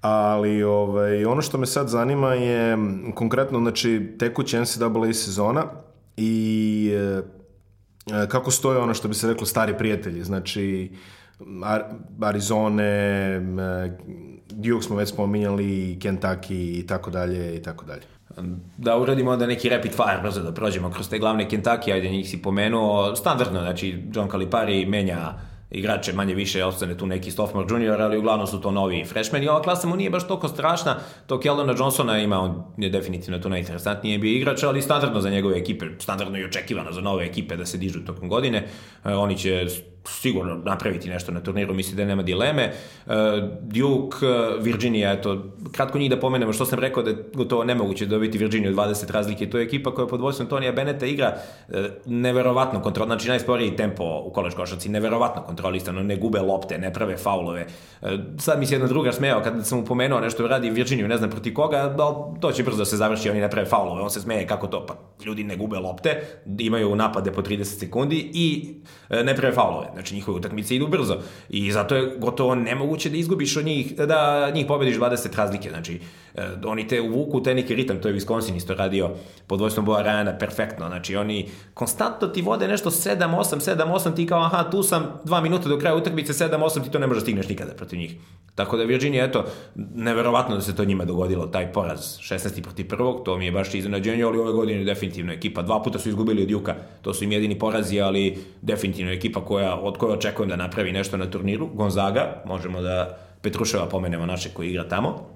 [0.00, 2.76] Ali ovaj, ono što me sad zanima je
[3.14, 5.64] konkretno znači, tekuća NCAA sezona
[6.16, 7.22] i e,
[8.14, 10.24] e, kako stoje ono što bi se reklo stari prijatelji.
[10.24, 10.90] Znači,
[11.62, 11.82] Ar
[12.20, 13.40] Arizone, e,
[14.50, 18.13] Duke smo već spominjali, Kentucky i tako dalje i tako dalje.
[18.76, 22.28] Da uradimo onda neki rapid fire brzo da prođemo kroz te glavne Kentucky, ajde njih
[22.28, 25.34] si pomenuo, standardno, znači John Calipari menja
[25.70, 29.48] igrače manje više ostane tu neki sophomore junior, ali uglavnom su to novi freshmen i
[29.48, 30.96] ova klasa mu nije baš toliko strašna.
[31.26, 35.58] To Keldona Johnsona ima, on je definitivno tu najinteresantniji bio igrač, ali standardno za njegove
[35.58, 38.66] ekipe, standardno i očekivano za nove ekipe da se dižu tokom godine.
[39.04, 39.66] E, oni će
[40.08, 42.72] sigurno napraviti nešto na turniru, misli da nema dileme.
[43.06, 43.12] Uh,
[43.60, 44.26] Duke,
[44.60, 48.74] Virginia, eto, kratko njih da pomenemo što sam rekao da je gotovo nemoguće dobiti Virginiju
[48.74, 49.50] 20 razlike.
[49.50, 51.36] To je ekipa koja pod vojstvom Tonija Beneta igra
[51.68, 51.74] uh,
[52.06, 57.16] neverovatno kontrol, znači najsporiji tempo u koleč košarci, neverovatno kontrolisano, ne gube lopte, ne prave
[57.16, 57.66] faulove.
[58.38, 61.30] Sad mi se jedna druga smejao kad sam mu pomenuo nešto radi Virginiju, ne znam
[61.30, 64.20] proti koga, da to će brzo da se završi, oni ne prave faulove, on se
[64.20, 66.20] smeje kako to, pa ljudi ne gube lopte,
[66.58, 68.74] imaju napade po 30 sekundi i
[69.10, 69.93] ne prave faulove.
[69.94, 71.16] Znači njihove utakmice idu brzo
[71.48, 75.68] i zato je gotovo nemoguće da izgubiš od njih, da njih pobediš 20 razlike.
[75.70, 76.00] Znači
[76.64, 79.10] oni te uvuku te neki ritam, to je Wisconsin isto radio
[79.46, 80.88] pod vojstvom Boa Rajana perfektno.
[80.88, 85.68] Znači oni konstantno ti vode nešto 7-8, 7-8, ti kao aha tu sam dva minuta
[85.68, 88.16] do kraja utakmice 7-8, ti to ne možeš da stigneš nikada protiv njih.
[88.54, 89.44] Tako da Virginia, eto,
[89.94, 92.62] neverovatno da se to njima dogodilo, taj poraz 16.
[92.62, 95.62] protiv prvog, to mi je baš iznenađenje, ali ove godine definitivno ekipa.
[95.62, 99.74] Dva puta su izgubili od Juka, to su im jedini porazi, ali definitivno ekipa koja,
[99.76, 101.68] od koje očekujem da napravi nešto na turniru.
[101.74, 105.33] Gonzaga, možemo da Petruševa pomenemo naše koji igra tamo.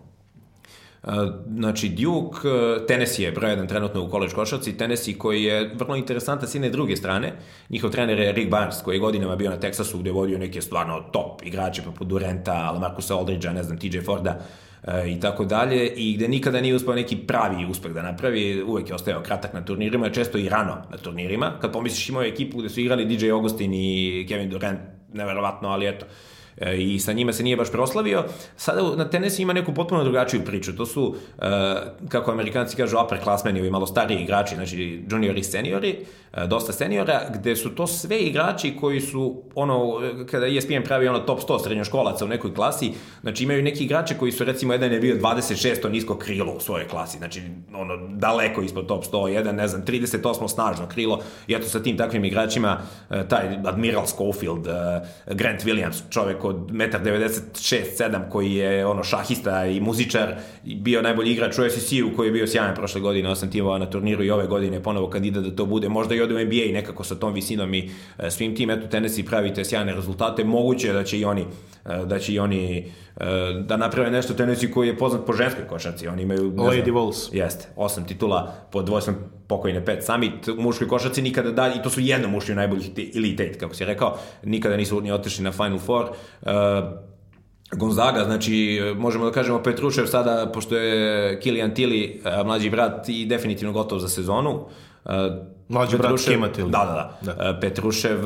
[1.56, 5.96] Znači, Duke, e, Tennessee je broj jedan trenutno u college košarci, Tennessee koji je vrlo
[5.96, 7.32] interesantan s jedne druge strane.
[7.70, 10.60] Njihov trener je Rick Barnes, koji je godinama bio na Texasu gde je vodio neke
[10.60, 14.40] stvarno top igrače poput Durenta, Lamarcusa Aldridgea, ne znam, TJ Forda
[14.86, 18.88] e, i tako dalje i gde nikada nije uspeo neki pravi uspeh da napravi, uvek
[18.88, 21.52] je ostajao kratak na turnirima, često i rano na turnirima.
[21.60, 24.80] Kad pomisliš imao ekipu gde su igrali DJ Augustin i Kevin Durant,
[25.12, 26.06] neverovatno, ali eto,
[26.78, 28.24] i sa njima se nije baš proslavio.
[28.56, 30.76] Sada na tenisi ima neku potpuno drugačiju priču.
[30.76, 31.44] To su, e,
[32.08, 35.96] kako amerikanci kažu, upper classmeni, ovi malo stariji igrači, znači juniori seniori,
[36.32, 41.18] e, dosta seniora, gde su to sve igrači koji su, ono, kada ESPN pravi ono
[41.18, 45.00] top 100 srednjoškolaca u nekoj klasi, znači imaju neki igrače koji su, recimo, jedan je
[45.00, 45.90] bio 26.
[45.90, 47.42] nisko krilo u svojoj klasi, znači,
[47.74, 50.48] ono, daleko ispod top 100, jedan, ne znam, 38.
[50.48, 54.66] snažno krilo, i eto sa tim takvim igračima, taj Admiral Schofield,
[55.26, 60.34] Grant Williams, čovek od 1,96-7 koji je ono šahista i muzičar,
[60.64, 64.24] bio najbolji igrač u SEC-u koji je bio sjajan prošle godine, osam timova na turniru
[64.24, 67.04] i ove godine ponovo kandidat da to bude, možda i ode u NBA i nekako
[67.04, 71.18] sa tom visinom i e, svim tim, eto Tennessee pravite sjajne rezultate, moguće da će
[71.18, 71.42] i oni
[71.86, 73.24] e, da će i oni e,
[73.66, 76.08] da naprave nešto Tennessee koji je poznat po ženskoj košarci.
[76.08, 76.52] Oni imaju...
[76.52, 77.32] Lady Vols.
[77.32, 79.16] Jeste, osam titula pod dvojstvom
[79.48, 83.42] pokojne Pet Summit u muškoj košarci nikada da, i to su jedno muški najboljih Elite
[83.42, 86.04] Eight, kako si rekao, nikada nisu ni otišli na Final Four.
[86.04, 86.50] Uh,
[87.72, 93.72] Gonzaga, znači možemo da kažemo Petrušev sada, pošto je Kilian Tili, mlađi brat i definitivno
[93.72, 94.66] gotov za sezonu,
[95.68, 96.66] Mlađi brat Kimatil.
[96.66, 96.78] Da,
[97.22, 97.44] da, da.
[97.44, 97.60] da.
[97.60, 98.18] Petrušev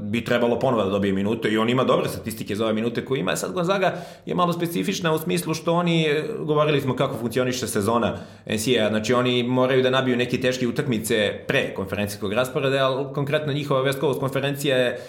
[0.00, 3.20] bi trebalo ponovo da dobije minute i on ima dobre statistike za ove minute koje
[3.20, 3.36] ima.
[3.36, 3.94] Sad Gonzaga
[4.26, 6.06] je malo specifična u smislu što oni,
[6.38, 11.74] govorili smo kako funkcioniše sezona NCAA, znači oni moraju da nabiju neke teške utakmice pre
[11.74, 15.00] konferencijskog rasporeda, ali konkretno njihova West Coast konferencija je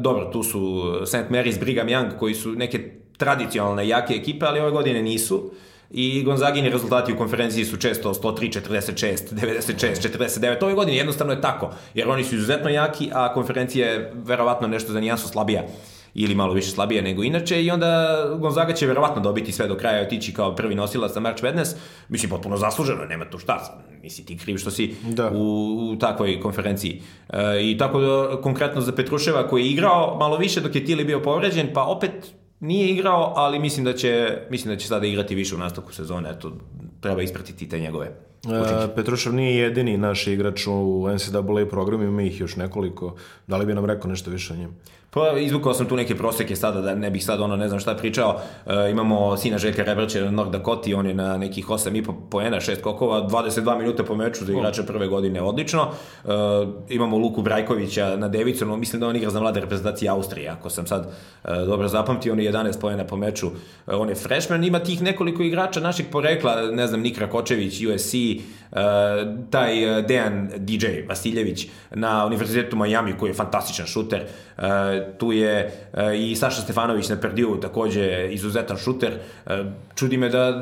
[0.00, 1.30] dobro, tu su St.
[1.30, 5.50] Mary's, Brigham Young koji su neke tradicionalne jake ekipe, ali ove godine nisu
[5.90, 10.08] i Gonzagini rezultati u konferenciji su često 103, 46, 96,
[10.40, 10.64] 49.
[10.64, 14.92] Ove godine jednostavno je tako, jer oni su izuzetno jaki, a konferencija je verovatno nešto
[14.92, 15.62] za nijansu slabija
[16.18, 20.00] ili malo više slabije nego inače i onda Gonzaga će verovatno dobiti sve do kraja
[20.00, 21.74] i otići kao prvi nosilac na March Madness.
[22.08, 23.82] Mislim, potpuno zasluženo, nema tu šta.
[24.02, 25.30] Nisi ti kriv što si da.
[25.30, 27.02] u, u takvoj konferenciji.
[27.28, 31.04] E, I tako da, konkretno za Petruševa koji je igrao malo više dok je Tili
[31.04, 35.34] bio povređen, pa opet Nije igrao, ali mislim da će, mislim da će sada igrati
[35.34, 36.30] više u nastavku sezone.
[36.30, 36.52] Eto,
[37.00, 38.16] treba ispratiti te njegove
[38.52, 43.14] E, Petrušev nije jedini naš igrač u NCAA programu, ima ih još nekoliko.
[43.46, 44.72] Da li bi nam rekao nešto više o njemu?
[45.16, 47.94] Pa izvukao sam tu neke proseke sada, da ne bih sad ono ne znam šta
[47.94, 48.40] pričao.
[48.66, 52.80] E, imamo sina Željka Rebrća na North Dakota, on je na nekih 8,5 poena, 6
[52.80, 55.88] kokova, 22 minuta po meču za igrača prve godine, odlično.
[56.24, 56.28] E,
[56.88, 60.86] imamo Luku Brajkovića na Deviconu, mislim da on igra za mlade reprezentacije Austrije, ako sam
[60.86, 61.12] sad
[61.44, 63.46] e, dobro zapamtio, on je 11 poena po meču,
[63.86, 68.14] e, on je freshman, ima tih nekoliko igrača naših porekla, ne znam, Nik Rakočević, USC,
[68.36, 68.78] uh,
[69.50, 74.24] taj uh, Dejan DJ Vasiljević na Univerzitetu Miami koji je fantastičan šuter.
[74.58, 74.64] Uh,
[75.18, 79.12] tu je uh, i Saša Stefanović na Perdiju takođe izuzetan šuter.
[79.46, 79.52] Uh,
[79.94, 80.52] čudi me da,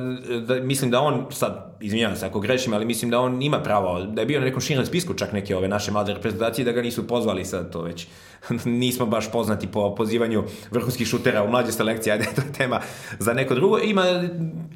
[0.46, 4.00] da, mislim da on sad, izvinjavam se ako grešim, ali mislim da on ima pravo,
[4.00, 6.82] da je bio na nekom širnom spisku čak neke ove naše mlade reprezentacije, da ga
[6.82, 8.06] nisu pozvali sad to već.
[8.64, 12.80] Nismo baš poznati po pozivanju vrhunskih šutera u mlađe selekcije, ajde, to je tema
[13.18, 13.78] za neko drugo.
[13.78, 14.04] Ima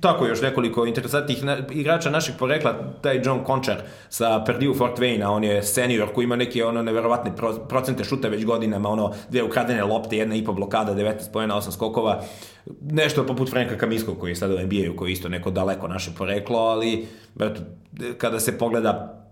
[0.00, 1.38] tako još nekoliko interesantnih
[1.70, 6.36] igrača našeg porekla, taj John Conchar sa Purdue Fort Wayne, on je senior koji ima
[6.36, 7.32] neke ono neverovatne
[7.68, 11.72] procente šuta već godinama, ono dve ukradene lopte, jedna i po blokada, 19 pojena, 8
[11.72, 12.22] skokova,
[12.80, 16.10] nešto poput Franka Kamiskog koji je sada u NBA-u, koji je isto neko daleko naše
[16.18, 17.06] poreklo, ali
[17.40, 17.60] eto,
[18.18, 19.24] kada se pogleda,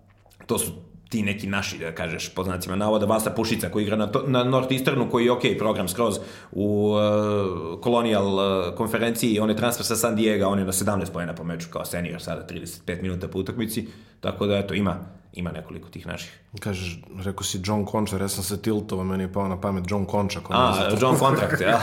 [0.46, 0.72] to su
[1.09, 4.45] ti neki naši, da kažeš, po znacima navoda, Vasa Pušica koji igra na, to, na
[4.45, 6.19] Northeasternu, koji je ok program skroz
[6.53, 11.35] u uh, uh, konferenciji, on je transfer sa San Diego, on je na 17 pojena
[11.35, 13.88] po meču kao senior, sada 35 minuta po utakmici,
[14.21, 14.99] tako da eto, ima,
[15.37, 16.40] ima nekoliko tih naših.
[16.61, 20.07] Kažeš, rekao si John Concha, ja sam se tiltovao, meni je pao na pamet John
[20.11, 20.40] Concha.
[20.51, 21.81] A, John Contract, ja.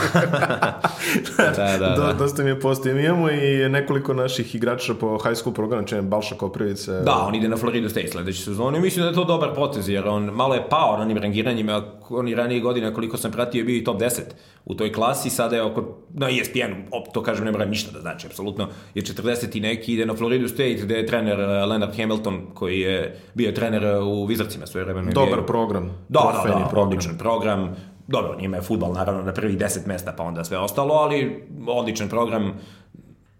[1.56, 2.14] da, da, da.
[2.14, 2.96] Dosta mi je postoji.
[2.96, 6.92] Mi imamo i nekoliko naših igrača po high school programu, čejem Balša Koprivice.
[6.92, 9.90] Da, on ide na Florida State sledeći sezon i mislim da je to dobar potez,
[9.90, 13.64] jer on malo je pao na njim rangiranjima, oni ranije godine, koliko sam pratio, je
[13.64, 14.22] bio i top 10
[14.66, 16.74] u toj klasi, sada je oko, na ESPN,
[17.14, 20.48] to kažem, ne mora ništa da znači, apsolutno, je 40 i neki, ide na Florida
[20.48, 24.84] State, gde je trener uh, Leonard Hamilton, koji je bio trener uh, u Wizardsima svoje
[24.84, 25.12] vremena.
[25.12, 25.84] Dobar program.
[26.10, 26.88] Da, da, da, program.
[26.88, 27.76] odličan program.
[28.08, 32.10] Dobro, njima je futbal naravno na prvih 10 mesta, pa onda sve ostalo, ali odličan
[32.10, 32.54] program.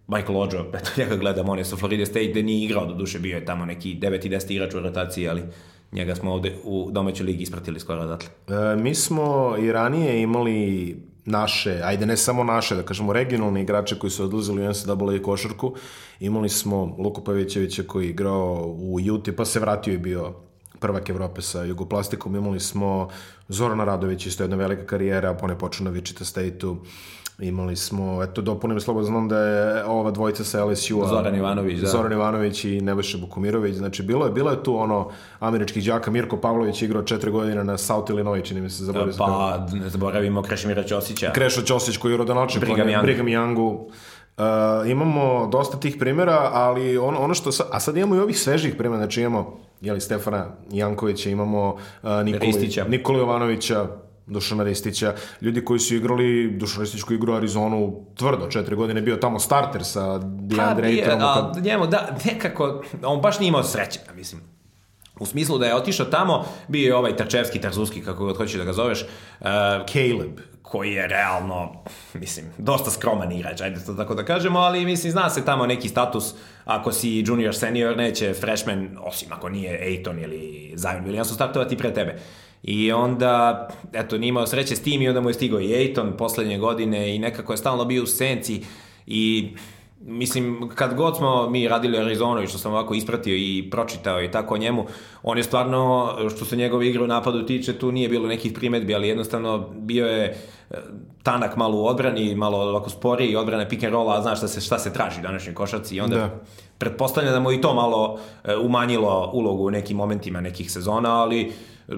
[0.08, 3.20] Michael Ojo, eto njega gledam, on je sa Florida State gde nije igrao, do duše
[3.20, 5.42] bio je tamo neki 9 i 10 igrač u rotaciji, ali
[5.92, 8.30] njega smo ovde u domaćoj ligi ispratili skoro odatle.
[8.48, 14.00] E, mi smo i ranije imali naše, ajde ne samo naše, da kažemo regionalne igrače
[14.00, 15.76] koji su odlazili u NCAA košarku.
[16.20, 20.34] Imali smo Luko Pavićevića koji je igrao u Juti, pa se vratio i bio
[20.80, 22.36] prvak Evrope sa Jugoplastikom.
[22.36, 23.10] Imali smo
[23.48, 26.78] Zorana Radović, isto jedna velika karijera, pa on je počeo na State-u.
[27.40, 31.08] Imali smo, eto, dopunim slobodno, znam da je ova dvojica sa LSU-a.
[31.08, 31.88] Zoran Ivanović, da.
[31.88, 33.76] Zoran Ivanović i Nebojša Bukumirović.
[33.76, 36.12] Znači, bilo je, bilo je tu ono američkih đaka.
[36.12, 39.14] Mirko Pavlović igrao četiri godine na South Illinois, čini mi se zaboravio.
[39.18, 41.32] Pa, ne zaboravimo Krešimira Ćosića.
[41.32, 42.64] Krešo Ćosić koji je rodonačnik.
[42.64, 43.04] Brigham Young.
[43.04, 43.88] Brigham Youngu.
[44.38, 48.40] Uh, imamo dosta tih primjera, ali ono, ono što sa, a sad imamo i ovih
[48.40, 51.70] svežih primjera, znači imamo jeli, Stefana Jankovića, imamo
[52.04, 52.86] uh, Nikoli, Ristića.
[52.88, 53.88] Nikoli Jovanovića,
[54.26, 59.16] Dušana Ristića, ljudi koji su igrali, Dušan Ristić koji igrao Arizonu tvrdo, četiri godine bio
[59.16, 61.54] tamo starter sa DeAndre pa, Aytonom.
[61.54, 61.64] Kad...
[61.64, 64.42] njemu, da, nekako, on baš nije imao sreće, mislim.
[65.20, 68.64] U smislu da je otišao tamo, bio je ovaj Tačevski, Tarzuski, kako god hoćeš da
[68.64, 69.02] ga zoveš.
[69.02, 69.48] Uh,
[69.88, 71.84] Caleb koji je realno,
[72.14, 75.90] mislim, dosta skroman igrač, ajde to tako da kažemo, ali mislim, zna se tamo neki
[75.90, 76.34] status,
[76.66, 81.94] ako si junior, senior, neće freshman, osim ako nije Ejton ili Zion Williamson startovati pre
[81.94, 82.20] tebe.
[82.64, 86.18] I onda, eto, nije imao sreće s tim i onda mu je stigao i Ejton
[86.18, 88.62] poslednje godine i nekako je stalno bio u senci
[89.08, 89.54] i
[90.06, 94.32] mislim, kad god smo mi radili Arizonu i što sam ovako ispratio i pročitao i
[94.32, 94.86] tako o njemu,
[95.24, 98.96] on je stvarno, što se njegove igre u napadu tiče, tu nije bilo nekih primetbi,
[98.96, 100.76] ali jednostavno bio je e,
[101.24, 104.62] tanak malo u odbrani, malo ovako sporiji, odbrane pick and rolla, a znaš šta se,
[104.62, 106.42] šta se traži u današnjoj košarci i onda da.
[106.78, 111.42] pretpostavljam da mu i to malo e, umanjilo ulogu u nekim momentima nekih sezona, ali
[111.88, 111.94] e,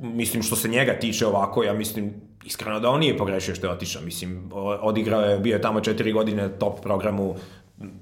[0.00, 3.72] mislim što se njega tiče ovako, ja mislim iskreno da on nije pogrešio što je
[3.72, 4.02] otišao.
[4.02, 7.34] Mislim, odigrao je, bio je tamo četiri godine top programu,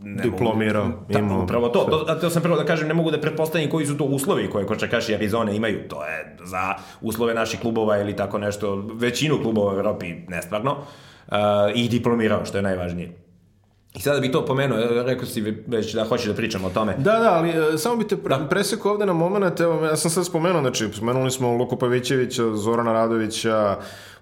[0.02, 0.88] ne diplomirao.
[1.08, 1.42] Da, imao.
[1.42, 1.84] Upravo to.
[1.84, 2.14] to.
[2.14, 5.14] To sam prvo da kažem, ne mogu da pretpostavim koji su to uslovi koje košarkaši
[5.14, 5.88] Arizone imaju.
[5.88, 10.76] To je za uslove naših klubova ili tako nešto, većinu klubova u Evropi nestvarno.
[11.28, 11.34] Uh,
[11.74, 13.27] I diplomirao, što je najvažnije.
[13.94, 16.94] I sada bi to pomenuo, rekao si već da hoćeš da pričamo o tome.
[16.98, 18.48] Da, da, ali e, samo bi te pre, da.
[18.48, 22.92] presekao ovde na moment, evo, ja sam sad spomenuo, znači, spomenuli smo Luku Pavićevića, Zorana
[22.92, 23.76] Radovića,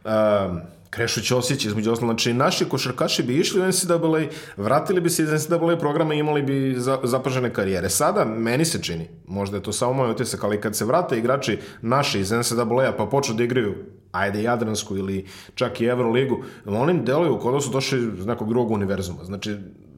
[0.05, 5.23] um, Krešu Ćosić, između osnovno, znači naši košarkaši bi išli u NCAA, vratili bi se
[5.23, 7.91] iz NCAA programa i imali bi za, zapažene karijere.
[7.91, 11.59] Sada, meni se čini, možda je to samo moj otisak, ali kad se vrate igrači
[11.83, 13.75] naši iz NCAA pa počnu da igraju
[14.13, 18.71] ajde Jadransku ili čak i Euroligu, oni deluju kod da su došli iz nekog drugog
[18.71, 19.25] univerzuma.
[19.25, 19.57] Znači,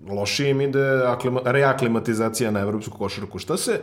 [0.09, 3.39] lošije im ide aklima, reaklimatizacija na evropsku košarku.
[3.39, 3.81] Šta se,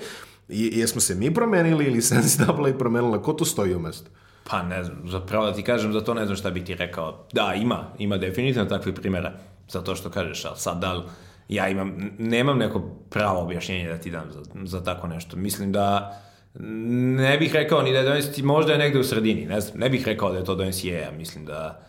[0.50, 3.22] jesmo se mi promenili ili se NCAA promenila?
[3.22, 4.12] Ko tu stoji u mestu?
[4.50, 7.26] Pa ne znam, zapravo da ti kažem za to ne znam šta bi ti rekao.
[7.34, 9.32] Da, ima, ima definitivno takvih primjera
[9.70, 11.04] za to što kažeš, ali sad da li
[11.50, 15.38] ja imam, nemam neko pravo objašnjenje da ti dam za, za tako nešto.
[15.38, 16.20] Mislim da
[16.60, 19.90] ne bih rekao ni da je donesi, možda je negde u sredini, ne znam, ne
[19.90, 21.82] bih rekao da je to donesi NCAA, mislim da...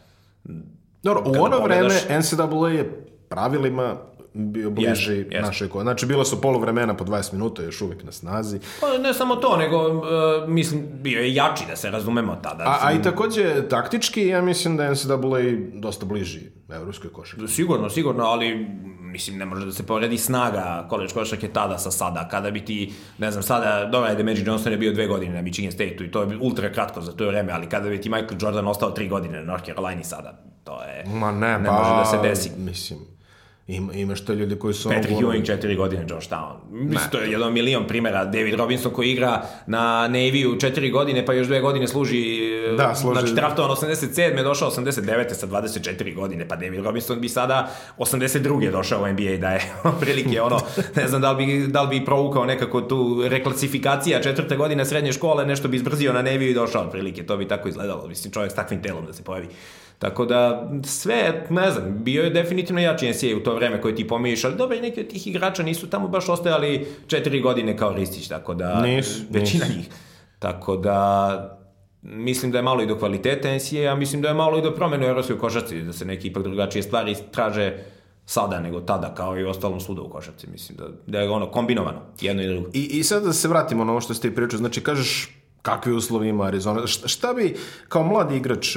[1.02, 1.88] Dobro, u ono vreme
[2.18, 3.96] NCAA je pravilima
[4.36, 5.40] bio bliži Jeste, jeste.
[5.40, 5.82] našoj ko.
[5.82, 8.60] Znači, bila su poluvremena po 20 minuta, još uvijek na snazi.
[8.80, 12.64] Pa ne samo to, nego, e, mislim, bio je jači, da se razumemo tada.
[12.64, 15.18] A, a i takođe, taktički, ja mislim da je NCAA
[15.74, 17.54] dosta bliži evropskoj košarci.
[17.54, 18.66] Sigurno, sigurno, ali
[19.16, 22.28] mislim, ne može da se poredi snaga college košarke tada sa sada.
[22.30, 25.34] Kada bi ti, ne znam, sada, dobro je da Magic Johnson je bio dve godine
[25.34, 28.08] na Michigan State-u i to je ultra kratko za to vreme, ali kada bi ti
[28.08, 31.04] Michael Jordan ostao tri godine na North Carolina sada, to je...
[31.06, 32.50] Ma ne, ne pa, može da se desi.
[32.58, 32.98] Mislim,
[33.68, 34.88] ima, imaš to ljudi koji su...
[34.90, 36.52] Patrick ono- Ewing četiri godine Georgetown.
[36.70, 38.24] Mislim, to je jedan milion primjera.
[38.24, 42.40] David Robinson koji igra na Navy-u četiri godine, pa još dve godine služi...
[42.76, 44.42] Da, služi- Znači, draftovan 87.
[44.42, 44.94] došao 89.
[45.30, 48.70] sa 24 godine, pa David Robinson bi sada 82.
[48.70, 49.60] došao u NBA da je
[50.00, 50.60] prilike ono,
[50.96, 55.12] ne znam da li bi, da li bi provukao nekako tu reklasifikacija četvrte godine srednje
[55.12, 58.52] škole, nešto bi izbrzio na Navy i došao otprilike, to bi tako izgledalo, mislim, čovjek
[58.52, 59.48] s takvim telom da se pojavi.
[59.98, 64.08] Tako da, sve, ne znam, bio je definitivno jači NCAA u to vreme koje ti
[64.08, 67.92] pominješ, ali dobro, i neki od tih igrača nisu tamo baš ostajali četiri godine kao
[67.92, 69.88] Ristić, tako da, Nisu, većina njih.
[70.38, 71.58] Tako da,
[72.02, 74.74] mislim da je malo i do kvalitete NCAA, a mislim da je malo i do
[74.74, 77.78] promene u evropskoj košarci, da se neki ipak drugačije stvari traže
[78.26, 80.46] sada nego tada, kao i u ostalom suda u košarci.
[80.50, 82.68] Mislim da, da je ono kombinovano, jedno i drugo.
[82.72, 85.28] I, I sad da se vratimo na ovo što ste pričali, znači kažeš
[85.62, 87.56] kakvi uslovi ima Arizona, šta, šta bi
[87.88, 88.76] kao mladi igrač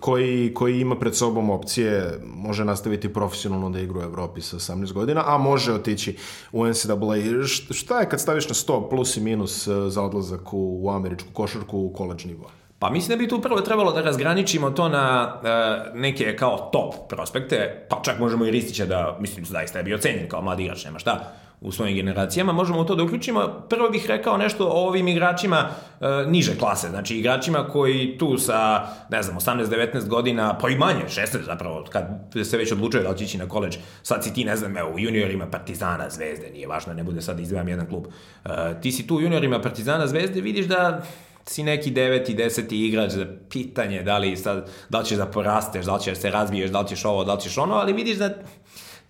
[0.00, 4.92] koji, koji ima pred sobom opcije, može nastaviti profesionalno da igra u Evropi sa 18
[4.92, 6.16] godina, a može otići
[6.52, 6.96] u NCAA.
[6.96, 10.90] Št- Šta je kad staviš na 100 plus i minus e, za odlazak u, u
[10.90, 12.50] američku košarku u koleđ nivo?
[12.78, 16.94] Pa mislim da bi tu prvo trebalo da razgraničimo to na e, neke kao top
[17.08, 20.84] prospekte, pa čak možemo i Ristića da, mislim, zaista je bio cenjen kao mladi igrač,
[20.84, 23.66] nema šta, u svojim generacijama, možemo u to da uključimo.
[23.68, 25.68] Prvo bih rekao nešto o ovim igračima
[26.00, 31.04] e, niže klase, znači igračima koji tu sa, ne znam, 18-19 godina, pa i manje,
[31.08, 32.04] 16 zapravo, kad
[32.44, 34.90] se već odlučuje da li će ići na koleđ, sad si ti, ne znam, evo,
[34.90, 38.06] u juniorima Partizana, Zvezde, nije važno, ne bude sad da izdvajam jedan klub.
[38.44, 38.50] E,
[38.82, 41.02] ti si tu u juniorima Partizana, Zvezde, vidiš da
[41.46, 45.84] si neki deveti, deseti igrač za pitanje da li, sad, da li ćeš da porasteš,
[45.84, 47.92] da li ćeš da se razbiješ, da li ćeš ovo, da li ćeš ono, ali
[47.92, 48.34] vidiš da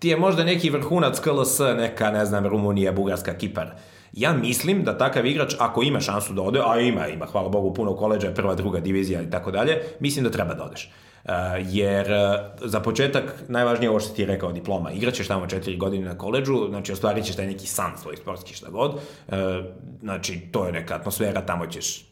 [0.01, 3.67] ti je možda neki vrhunac KLS, neka, ne znam, Rumunija, Bugarska, Kipar.
[4.13, 7.73] Ja mislim da takav igrač, ako ima šansu da ode, a ima, ima, hvala Bogu,
[7.73, 10.91] puno koleđa, prva, druga divizija i tako dalje, mislim da treba da odeš.
[11.23, 11.31] Uh,
[11.65, 14.91] jer uh, za početak najvažnije je ovo što ti je rekao diploma.
[14.91, 18.69] Igraćeš tamo četiri godine na koleđu, znači ostvarit ćeš taj neki san svoj sportski šta
[18.69, 18.93] god.
[18.93, 19.33] Uh,
[20.01, 22.05] znači to je neka atmosfera, tamo ćeš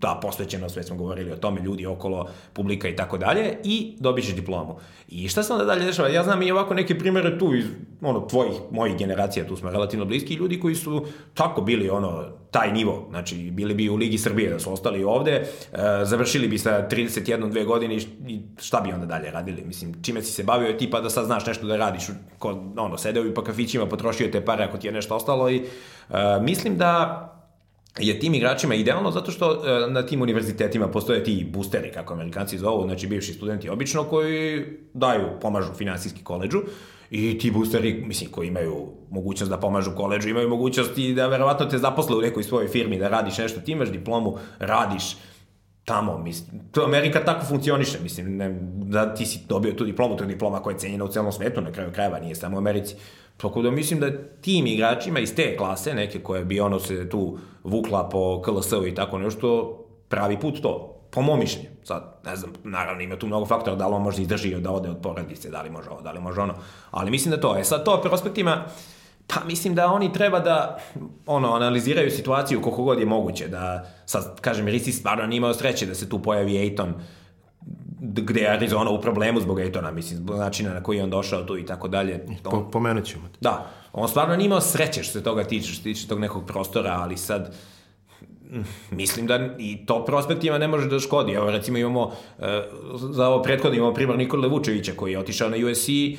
[0.00, 4.34] ta posvećenost, već smo govorili o tome, ljudi okolo, publika i tako dalje, i dobit
[4.34, 4.76] diplomu.
[5.08, 6.08] I šta se onda dalje dešava?
[6.08, 7.64] Ja znam i ovako neke primere tu iz
[8.00, 12.72] ono, tvojih, mojih generacija, tu smo relativno bliski, ljudi koji su tako bili ono, taj
[12.72, 15.46] nivo, znači bili bi u Ligi Srbije da su ostali ovde, e,
[16.04, 19.64] završili bi sa 31-2 godine i šta bi onda dalje radili?
[19.66, 22.04] Mislim, čime si se bavio ti pa da sad znaš nešto da radiš,
[22.38, 25.56] kod, ono, sedeo bi po kafićima, potrošio te pare ako ti je nešto ostalo i
[25.56, 27.26] e, mislim da
[27.98, 32.58] je tim igračima idealno zato što e, na tim univerzitetima postoje ti boosteri, kako amerikanci
[32.58, 36.62] zovu, znači bivši studenti obično koji daju, pomažu finansijski koleđu
[37.10, 41.66] i ti boosteri, mislim, koji imaju mogućnost da pomažu koleđu, imaju mogućnost i da verovatno
[41.66, 45.16] te zaposle u nekoj svojoj firmi, da radiš nešto, ti imaš diplomu, radiš,
[45.84, 50.24] tamo, mislim, to Amerika tako funkcioniše, mislim, ne, da ti si dobio tu diplomu, to
[50.24, 52.94] je diploma koja je cenjena u celom svetu, na kraju krajeva, nije samo u Americi.
[53.36, 54.10] Tako da mislim da
[54.40, 58.94] tim igračima iz te klase, neke koje bi ono se tu vukla po KLS-u i
[58.94, 59.78] tako nešto,
[60.08, 61.68] pravi put to, po mom mišljenju.
[61.84, 64.90] Sad, ne znam, naravno ima tu mnogo faktora, da li on može izdrži da ode
[64.90, 66.54] od porodice, da li može ovo, da li može ono,
[66.90, 67.64] ali mislim da to je.
[67.64, 68.64] Sad to prospektima,
[69.34, 70.78] Pa mislim da oni treba da
[71.26, 75.86] ono analiziraju situaciju koliko god je moguće da sad kažem Risi stvarno nije imao sreće
[75.86, 76.94] da se tu pojavi Ejton d-
[78.00, 81.42] gde je Arizona u problemu zbog Ejtona, mislim, zbog načina na koji je on došao
[81.42, 82.26] tu i tako dalje.
[82.42, 83.38] Po, pomenut ćemo te.
[83.40, 86.46] Da, on stvarno nije imao sreće što se toga tiče, što se tiče tog nekog
[86.46, 87.54] prostora, ali sad
[88.90, 91.32] mislim da i to prospektima ne može da škodi.
[91.32, 92.62] Evo recimo imamo e,
[92.94, 96.14] za ovo prethodno imamo primjer Nikola Vučevića koji je otišao na USC, e,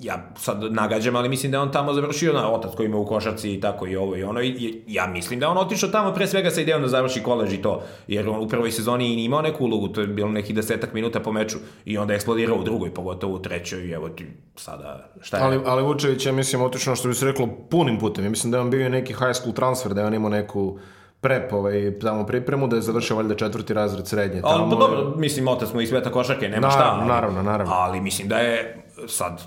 [0.00, 3.54] ja sad nagađam, ali mislim da on tamo završio na otac koji ima u košarci
[3.54, 6.50] i tako i ovo i ono i ja mislim da on otišao tamo pre svega
[6.50, 9.42] sa idejom da završi koleđ i to, jer on u prvoj sezoni i nije imao
[9.42, 12.64] neku ulogu, to je bilo nekih desetak minuta po meču i onda je eksplodirao u
[12.64, 14.26] drugoj, pogotovo u trećoj i evo ti
[14.56, 18.24] sada šta je Ali, ali Vučević je, mislim, otično što bi se reklo punim putem.
[18.24, 20.78] Ja mislim da je on bio neki high school transfer, da je on imao neku
[21.20, 24.40] prep, ovaj, tamo pripremu, da je završio valjda četvrti razred srednje.
[24.44, 26.78] Ali, Tamo, pa dobro, mislim, otac mu i sveta košarke, nema šta.
[26.78, 27.72] Naravno, ali- naravno, naravno.
[27.74, 29.42] Ali mislim da je, sad,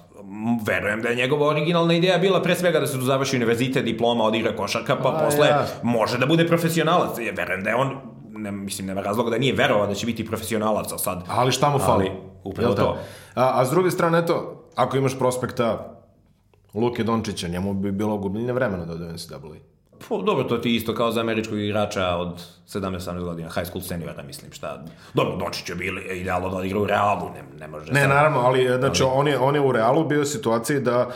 [0.66, 4.24] verujem da je njegova originalna ideja bila pre svega da se tu završi univerzitet, diploma,
[4.24, 5.66] odigra košarka, pa A, posle ja.
[5.84, 7.18] može da bude profesionalac.
[7.18, 7.98] Ja verujem da je on,
[8.32, 11.24] ne, mislim, nema razloga da nije verovao da će biti profesionalac, a sad...
[11.28, 12.06] Ali šta mu fali?
[12.06, 12.98] Ali, upravo to.
[13.36, 15.96] A, a s druge strane, eto, ako imaš prospekta
[16.74, 19.40] Luke Dončića, njemu bi bilo gubljenje vremena da ode u NCAA.
[20.00, 22.34] Pa, dobro, to ti je isto kao za američkog igrača od
[22.68, 24.84] 17-18 godina, high school seniora, mislim, šta.
[25.14, 28.40] Dobro, Dončić je bili idealno da odigra u Realu, ne, ne može Ne, sad- naravno,
[28.40, 31.10] ali znači, On, je, on je u Realu bio u situaciji da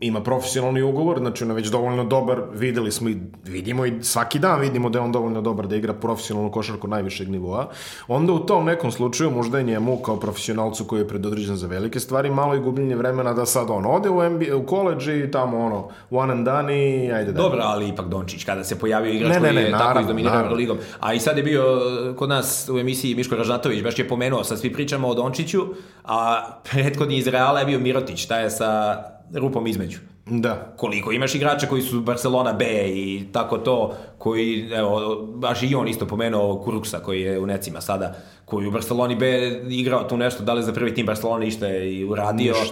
[0.00, 4.38] ima profesionalni ugovor, znači on je već dovoljno dobar, videli smo i vidimo i svaki
[4.38, 7.68] dan vidimo da je on dovoljno dobar da igra profesionalnu košarku najvišeg nivoa.
[8.08, 12.00] Onda u tom nekom slučaju možda je njemu kao profesionalcu koji je predodređen za velike
[12.00, 15.58] stvari malo i gubljenje vremena da sad on ode u, NBA, u college i tamo
[15.58, 17.42] ono one and done i ajde da.
[17.42, 20.00] Dobro, ali ipak Dončić, kada se pojavio igrač Ne, ne, koji ne, je tako naravno,
[20.00, 20.56] izdominirao naravno.
[20.56, 20.78] ligom.
[21.00, 24.44] A i sad je bio uh, kod nas u emisiji Miško Ražnatović, baš je pomenuo,
[24.44, 25.66] sad svi pričamo o Dončiću,
[26.04, 29.02] a prethodni iz Reala je bio Mirotić, šta je sa
[29.34, 29.98] rupom između.
[30.30, 30.74] Da.
[30.76, 35.88] koliko imaš igrača koji su Barcelona B i tako to, koji, evo, baš i on
[35.88, 38.14] isto pomenuo Kuruksa koji je u necima sada,
[38.44, 41.94] koji u Barceloni B igrao tu nešto, da li za prvi tim Barcelona išta je
[41.94, 42.54] i uradio.
[42.54, 42.70] Koli,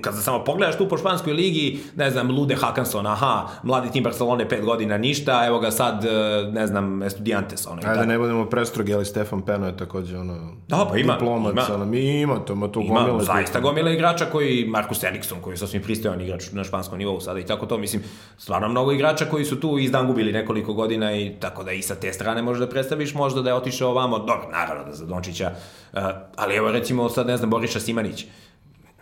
[0.00, 4.48] kad samo pogledaš tu po španskoj ligi, ne znam, Lude Hakanson, aha, mladi tim Barcelone
[4.48, 6.08] pet godina ništa, evo ga sad, e,
[6.52, 8.06] ne znam, Estudiantes, ono Ajde, tako.
[8.06, 10.52] ne budemo prestrogi, ali Stefan Peno je takođe ono...
[10.68, 11.74] Da, pa ima, diplomac, ima.
[11.74, 13.24] Ono, mi ima to, ima tu Ima gomile.
[13.24, 17.38] zaista gomila igrača koji, Markus Erikson, koji je sasvim pristojan igrač na španskom nivou sada
[17.38, 18.02] i tako to, mislim,
[18.38, 22.12] stvarno mnogo igrača koji su tu izdangubili nekoliko godina i tako da i sa te
[22.12, 25.50] strane možeš da predstaviš, možda da je otišao ovamo, dobro, naravno da za Dončića,
[25.92, 25.98] uh,
[26.36, 28.26] ali evo recimo sad, ne znam, Boriša Simanić,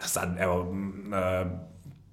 [0.00, 1.70] sad, evo, uh,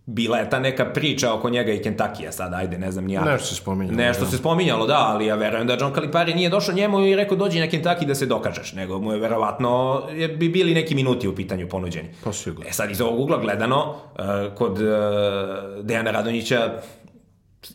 [0.09, 3.25] bila je ta neka priča oko njega i Kentakija sad, ajde, ne znam ni ja.
[3.25, 4.31] Nešto se spominjalo, Nešto da.
[4.31, 7.59] se spominjalo, da, ali ja verujem da John Calipari nije došao njemu i rekao dođi
[7.59, 11.35] na Kentucky da se dokažeš, nego mu je verovatno, je, bi bili neki minuti u
[11.35, 12.09] pitanju ponuđeni.
[12.23, 12.69] Pa sigurno.
[12.69, 16.73] E sad iz ovog ugla gledano, uh, kod uh, Dejana Radonjića,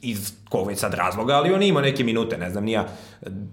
[0.02, 2.86] iz kog već sad razloga, ali on ima neke minute, ne znam nija.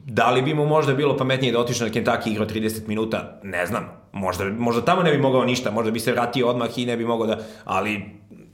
[0.06, 3.40] Da li bi mu možda bilo pametnije da otiše na Kentucky igrao 30 minuta?
[3.44, 3.88] Ne znam.
[4.12, 7.06] Možda, možda tamo ne bi mogao ništa, možda bi se vratio odmah i ne bi
[7.06, 7.40] mogao da...
[7.66, 8.02] Ali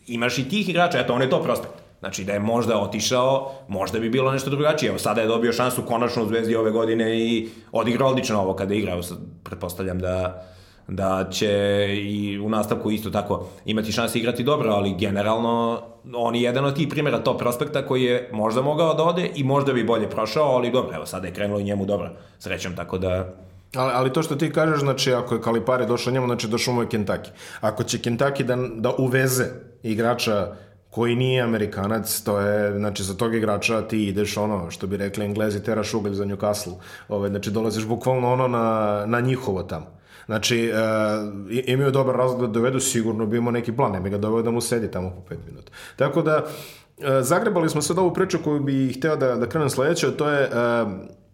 [0.07, 1.73] imaš i tih igrača, eto, on je to prospekt.
[1.99, 4.89] Znači da je možda otišao, možda bi bilo nešto drugačije.
[4.89, 8.73] Evo sada je dobio šansu konačno u Zvezdi ove godine i odigrao odlično ovo kada
[8.73, 9.01] je igrao.
[9.43, 10.45] Pretpostavljam da
[10.87, 15.81] da će i u nastavku isto tako imati šanse igrati dobro, ali generalno
[16.13, 19.43] on je jedan od tih primjera top prospekta koji je možda mogao da ode i
[19.43, 22.09] možda bi bolje prošao, ali dobro, evo sada je krenulo i njemu dobro,
[22.39, 23.33] srećom, tako da
[23.75, 26.81] Ali, ali to što ti kažeš, znači ako je Kalipari došao njemu, znači došao mu
[26.81, 27.29] je Kentucky.
[27.61, 29.45] Ako će Kentucky da, da uveze
[29.83, 30.55] igrača
[30.89, 35.25] koji nije Amerikanac, to je, znači, za tog igrača ti ideš ono, što bi rekli
[35.25, 36.73] Englezi, teraš ugalj za Newcastle.
[37.09, 39.85] Ove, znači, dolaziš bukvalno ono na, na njihovo tamo.
[40.25, 44.17] Znači, uh, imaju dobar razlog da dovedu, sigurno bi imao neki plan, ne bi ga
[44.17, 45.71] doveo da mu sedi tamo po pet minuta.
[45.95, 46.43] Tako da,
[46.97, 50.49] uh, zagrebali smo sad ovu priču koju bi hteo da, da krenem sledeće, to je
[50.49, 50.91] uh,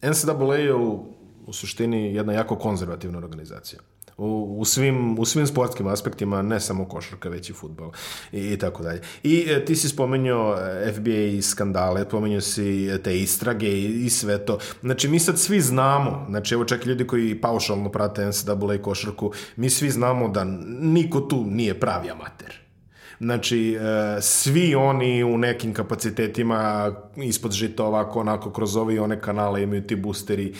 [0.10, 1.06] NCAA je u,
[1.46, 3.80] u suštini jedna jako konzervativna organizacija.
[4.24, 7.92] U, svim, u svim sportskim aspektima, ne samo košarka, već i futbol
[8.32, 9.02] i, i tako dalje.
[9.24, 14.10] I e, ti si spomenuo e, FBA skandale, spomenuo si e, te istrage i, i
[14.10, 14.60] sve to.
[14.82, 19.32] Znači, mi sad svi znamo, znači, evo čak i ljudi koji paušalno prate NCAA košarku,
[19.56, 20.44] mi svi znamo da
[20.82, 22.62] niko tu nije pravi amater.
[23.20, 23.78] Znači,
[24.22, 29.88] svi oni u nekim kapacitetima ispod žita ovako, onako, kroz ove i one kanale imaju
[29.88, 30.54] ti boosteri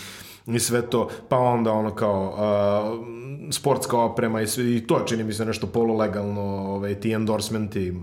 [0.48, 5.24] i sve to, pa onda ono kao uh, sportska oprema i, sve, i to čini
[5.24, 7.94] mi se nešto polulegalno, ovaj, ti endorsementi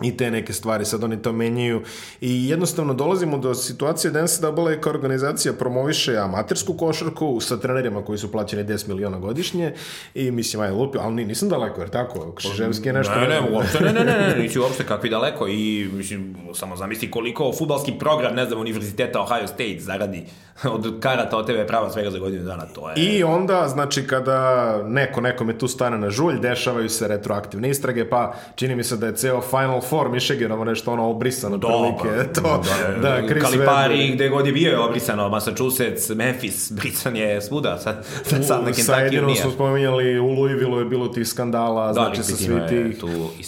[0.00, 1.82] i te neke stvari, sad oni to menjaju.
[2.20, 8.18] I jednostavno dolazimo do situacije da NCAA kao organizacija promoviše amatersku košarku sa trenerima koji
[8.18, 9.74] su plaćeni 10 miliona godišnje
[10.14, 13.14] i mislim, aj lupio, ali ni- nisam daleko, jer tako, Kšiževski je nešto...
[13.14, 17.10] Ne, ne, uopšte, ne, ne, ne, ne, nisi uopšte kakvi daleko i mislim, samo zamisli
[17.10, 20.24] koliko futbalski program, ne znam, univerziteta Ohio State zaradi
[20.64, 22.94] od karata, od TV prava svega za godinu dana, to je...
[22.96, 28.34] I onda, znači, kada neko nekome tu stane na žulj, dešavaju se retroaktivne istrage, pa
[28.54, 32.32] čini mi se da je ceo Final Four Michiganovo nešto ono obrisano prilike.
[32.32, 32.62] To,
[33.02, 38.06] da, Chris Kalipari, gde god je bio je obrisano, Massachusetts, Memphis, brisan je svuda, sad,
[38.24, 39.42] sad, sad na sa Kentucky jedinom nije.
[39.42, 42.96] smo spominjali, u Louisville je bilo tih skandala, znači sa svi tih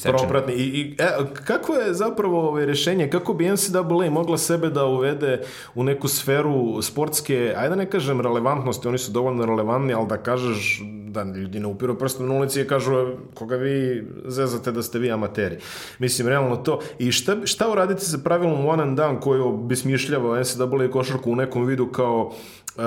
[0.02, 0.54] propratni.
[0.54, 1.08] I, i, e,
[1.44, 5.40] kako je zapravo ovaj, rešenje, kako bi NCAA mogla sebe da uvede
[5.74, 10.16] u neku sferu sportske, ajde da ne kažem relevantnosti, oni su dovoljno relevantni, ali da
[10.16, 14.82] kažeš da ljudi ne upiru prstom na ulici i kažu "E, koga vi zezate da
[14.82, 15.56] ste vi amateri.
[15.98, 16.80] Mislim, realno to.
[16.98, 21.66] I šta, šta uraditi sa pravilom one and done koji obesmišljava NCAA košarku u nekom
[21.66, 22.32] vidu kao
[22.76, 22.82] uh,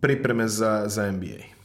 [0.00, 1.57] pripreme za, za NBA.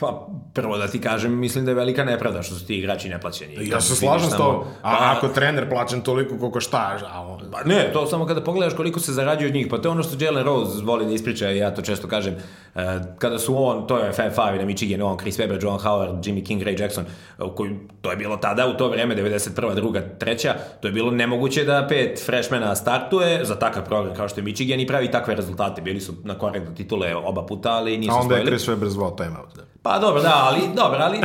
[0.00, 3.68] Pa, prvo da ti kažem, mislim da je velika nepravda što su ti igrači neplaćeni.
[3.68, 4.62] Ja se slažem s tobom.
[4.82, 7.40] A Pa, ako trener plaćen toliko koliko šta, a on...
[7.52, 10.02] Pa ne, to samo kada pogledaš koliko se zarađuje od njih, pa to je ono
[10.02, 12.34] što Jalen Rose voli da ispriča ja to često kažem,
[12.74, 16.24] e, kada su on, to je Fab Five na Michigan, on, Chris Webber, John Howard,
[16.24, 19.74] Jimmy King, Ray Jackson, e, koji, to je bilo tada, u to vreme, 91.
[19.74, 24.40] druga, treća, to je bilo nemoguće da pet freshmana startuje za takav program kao što
[24.40, 25.82] je Michigan i pravi takve rezultate.
[25.82, 28.46] Bili su na korak do titule oba puta, ali nisu A onda je.
[28.46, 29.56] Chris Webber zvao timeout.
[29.56, 29.73] Da.
[29.84, 31.18] Pa dobro, da, ali, dobro, ali,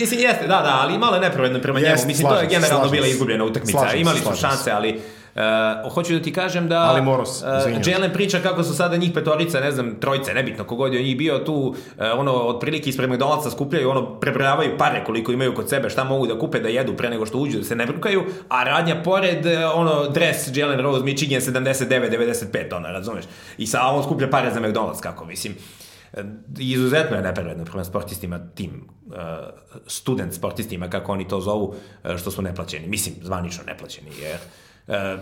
[0.00, 1.90] mislim, jeste, da, da, ali malo je nepravedno prema njemu.
[1.90, 3.78] Jest, Mislim, to je slažem generalno slažem bila izgubljena utakmica.
[3.78, 4.46] Slažem Imali su slažem se.
[4.46, 5.00] šanse, ali
[5.84, 7.90] uh, hoću da ti kažem da Ali morao si, uh, se.
[7.90, 11.38] Jalen priča kako su sada njih petorica, ne znam, trojice, nebitno kogod je njih bio
[11.38, 11.74] tu, uh,
[12.16, 16.38] ono, otprilike ispred McDonald'sa skupljaju, ono, prebrojavaju pare koliko imaju kod sebe, šta mogu da
[16.38, 19.52] kupe da jedu pre nego što uđu, da se ne brukaju, a radnja pored, uh,
[19.74, 23.24] ono, dres Jalen Rose, Michigan 79-95, ono, razumeš?
[23.58, 25.54] I sa on skuplja pare za McDonald's, kako, mislim.
[26.16, 26.24] E,
[26.58, 29.14] izuzetno je nepravedno prema sportistima, tim uh,
[29.86, 32.88] student sportistima, kako oni to zovu, uh, što su neplaćeni.
[32.88, 34.38] Mislim, zvanično neplaćeni, jer
[34.86, 35.20] uh,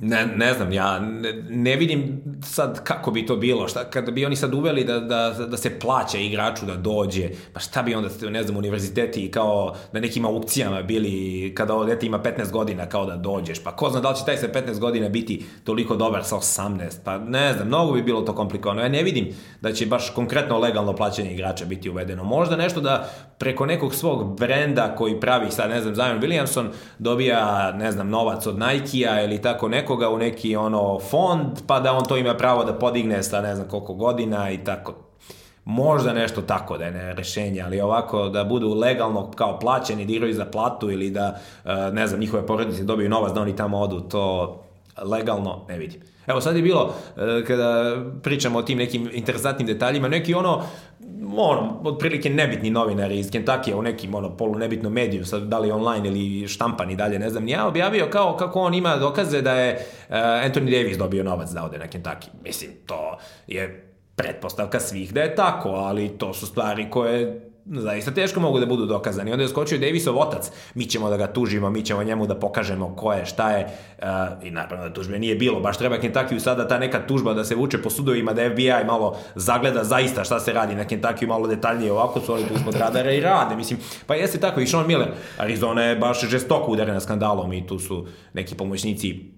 [0.00, 4.26] ne, ne znam, ja ne, ne vidim sad kako bi to bilo, šta, kada bi
[4.26, 8.08] oni sad uveli da, da, da se plaća igraču da dođe, pa šta bi onda,
[8.30, 13.06] ne znam, univerziteti kao na nekim aukcijama bili, kada ovo dete ima 15 godina kao
[13.06, 16.24] da dođeš, pa ko zna da li će taj sa 15 godina biti toliko dobar
[16.24, 19.28] sa 18, pa ne znam, mnogo bi bilo to komplikovano, ja ne vidim
[19.60, 24.38] da će baš konkretno legalno plaćanje igrača biti uvedeno, možda nešto da preko nekog svog
[24.38, 26.66] brenda koji pravi sad, ne znam, Zion Williamson
[26.98, 31.92] dobija, ne znam, novac od Nike-a ili tako nekoga u neki ono fond, pa da
[31.92, 34.94] on to ima pravo da podigne sa ne znam koliko godina i tako.
[35.64, 40.12] Možda nešto tako da je ne rešenje, ali ovako da budu legalno kao plaćeni, da
[40.12, 43.80] igraju za platu ili da, e, ne znam, njihove porodice dobiju novac da oni tamo
[43.80, 44.56] odu, to
[45.02, 46.00] legalno ne vidim.
[46.28, 50.62] Evo sad je bilo, e, kada pričamo o tim nekim interesantnim detaljima, neki ono,
[51.36, 55.70] ono, otprilike nebitni novinari iz Kentakija u nekim ono polu nebitnom mediju, sad da li
[55.70, 59.42] online ili štampan i dalje, ne znam, ni ja objavio kao kako on ima dokaze
[59.42, 59.74] da je
[60.08, 62.28] uh, Anthony Davis dobio novac da ode na Kentucky.
[62.44, 63.84] Mislim, to je
[64.16, 68.86] pretpostavka svih da je tako, ali to su stvari koje zaista teško mogu da budu
[68.86, 69.32] dokazani.
[69.32, 72.96] Onda je skočio Davisov otac, mi ćemo da ga tužimo, mi ćemo njemu da pokažemo
[72.96, 73.66] ko je, šta je,
[73.98, 74.04] uh,
[74.42, 77.54] i naravno da tužbe nije bilo, baš treba Kentucky sada ta neka tužba da se
[77.54, 81.92] vuče po sudovima, da FBI malo zagleda zaista šta se radi na Kentucky malo detaljnije,
[81.92, 85.08] ovako su oni tu ispod radara i rade, mislim, pa jeste tako i Sean Miller,
[85.38, 89.37] Arizona je baš žestoko udarena skandalom i tu su neki pomoćnici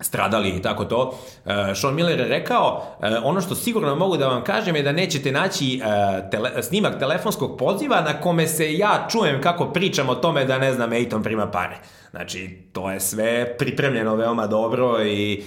[0.00, 1.18] stradali i tako to.
[1.44, 4.92] Uh, Sean Miller je rekao, uh, ono što sigurno mogu da vam kažem je da
[4.92, 10.14] nećete naći uh, tele, snimak telefonskog poziva na kome se ja čujem kako pričam o
[10.14, 11.76] tome da ne znam, Ejton prima pare.
[12.10, 15.42] Znači, to je sve pripremljeno veoma dobro i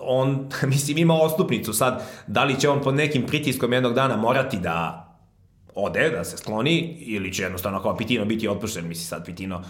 [0.00, 4.58] on, mislim, ima ostupnicu sad, da li će on pod nekim pritiskom jednog dana morati
[4.58, 5.08] da
[5.74, 9.62] ode, da se skloni, ili će jednostavno kao Pitino biti otpušten, misli sad Pitino,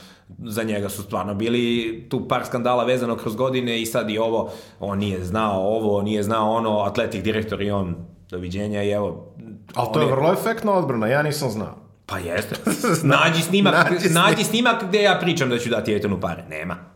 [0.44, 4.50] za njega su stvarno bili tu par skandala vezano kroz godine i sad i ovo,
[4.80, 7.96] on nije znao ovo, nije znao ono, atletik direktor i on,
[8.30, 9.34] doviđenja i evo.
[9.74, 11.76] Ali to je vrlo efektna odbrana, ja nisam znao.
[12.06, 12.54] Pa jeste.
[13.16, 14.46] Nađi snimak, Nađi nađi, snimak.
[14.46, 16.44] snimak gde ja pričam da ću dati Etonu pare.
[16.48, 16.91] Nema.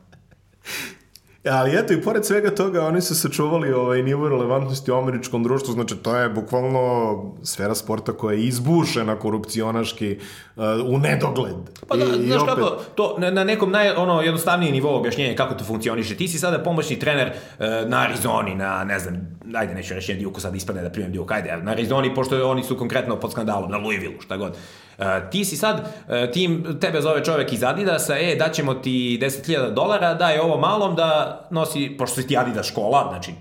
[1.47, 5.73] Ali eto, i pored svega toga, oni su sačuvali ovaj nivo relevantnosti u američkom društvu,
[5.75, 6.81] znači to je bukvalno
[7.43, 10.19] sfera sporta koja je izbušena korupcionaški
[10.57, 11.55] uh, u nedogled.
[11.89, 14.95] Pa da, I- i znaš opet- kako, to na, na nekom naj, ono, jednostavnijem nivou
[14.95, 16.17] objašnjenja kako to funkcioniše.
[16.17, 17.35] Ti si sada pomoćni trener e,
[17.87, 19.15] na Arizoni, na, ne znam,
[19.55, 22.63] ajde neću reći na Duke, sad ispadne da primam Duke, ajde, na Arizoni, pošto oni
[22.63, 24.57] su konkretno pod skandalom, na Louisville, šta god.
[24.99, 29.75] E, ti si sad, e, tim, tebe zove čovek iz Adidasa, e, daćemo ti 10.000
[29.75, 33.33] dolara, daj ovo malom da nosi, pošto si ti Adidas škola, znači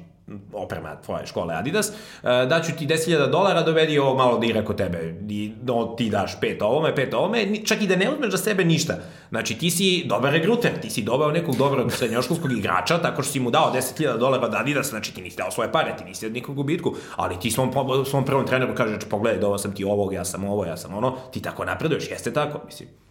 [0.54, 4.78] oprema tvoje škole Adidas, e, daću ti 10.000 dolara, dovedi ovo malo da igra kod
[4.78, 5.16] tebe.
[5.30, 8.66] I, no, ti daš pet ovome, pet ovome, čak i da ne uzmeš za sebe
[8.66, 8.98] ništa.
[9.30, 13.40] Znači, ti si dobar regruter, ti si doveo nekog dobrog srednjoškolskog igrača, tako što si
[13.40, 16.34] mu dao 10.000 dolara od Adidas, znači ti nisi dao svoje pare, ti nisi od
[16.34, 17.72] nikog gubitku, ali ti svom,
[18.06, 21.18] svom prvom treneru kažeš, pogledaj, doveo sam ti ovog, ja sam ovo, ja sam ono,
[21.32, 23.05] ti tako napreduješ, jeste tako, mislim.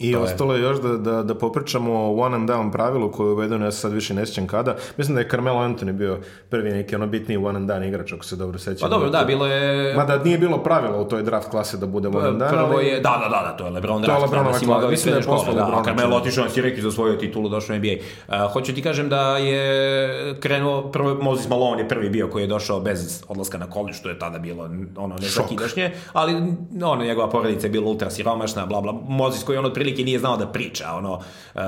[0.00, 0.24] I To je.
[0.24, 3.64] ostalo je još da, da, da popričamo o one and down pravilu koje je uvedeno,
[3.64, 4.76] ja sad više ne sjećam kada.
[4.96, 8.24] Mislim da je Carmelo Anthony bio prvi neki ono bitniji one and down igrač, ako
[8.24, 8.88] se dobro sećam.
[8.88, 9.94] Pa dobro, da, bilo je...
[9.94, 13.00] Mada nije bilo pravila u toj draft klasi da bude one and down, Prvo je,
[13.00, 14.74] da, da, da, da, to je LeBron To je draft, LeBronova danas klasa.
[14.74, 17.78] mogao Mislim da je škole, da, Carmelo otišao na Syracuse za svoju titulu, došao u
[17.78, 17.94] NBA.
[18.28, 22.46] Uh, hoću ti kažem da je krenuo, prvo Moses Malone je prvi bio koji je
[22.46, 26.34] došao bez odlaska na college, što je tada bilo ono nezakidašnje, ali
[26.82, 28.92] ono, njegova porodica je bila ultra siromašna, bla, bla.
[29.08, 31.12] Moses koji on otprilike nije znao da priča, ono,
[31.54, 31.60] uh,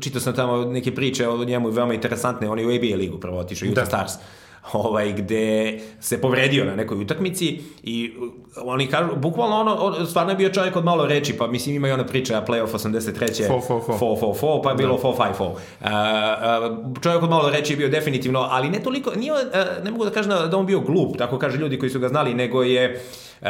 [0.00, 3.38] čitao sam tamo neke priče o njemu veoma interesantne, on je u ABA ligu prvo
[3.38, 3.86] otišao, Utah Da.
[3.86, 4.12] Stars.
[4.82, 8.12] ovaj, gde se povredio na nekoj utakmici i
[8.64, 11.88] oni kažu, bukvalno ono, on, stvarno je bio čovjek od malo reči, pa mislim ima
[11.88, 13.46] i ona priča playoff 83.
[13.46, 13.98] Fo, fo, fo.
[13.98, 15.44] fo, fo, fo, pa je bilo fo, faj, fo.
[15.44, 19.40] Uh, uh, čovjek od malo reči je bio definitivno, ali ne toliko, nije, uh,
[19.84, 22.34] ne mogu da kažem da on bio glup, tako kaže ljudi koji su ga znali,
[22.34, 23.02] nego je
[23.40, 23.48] Uh,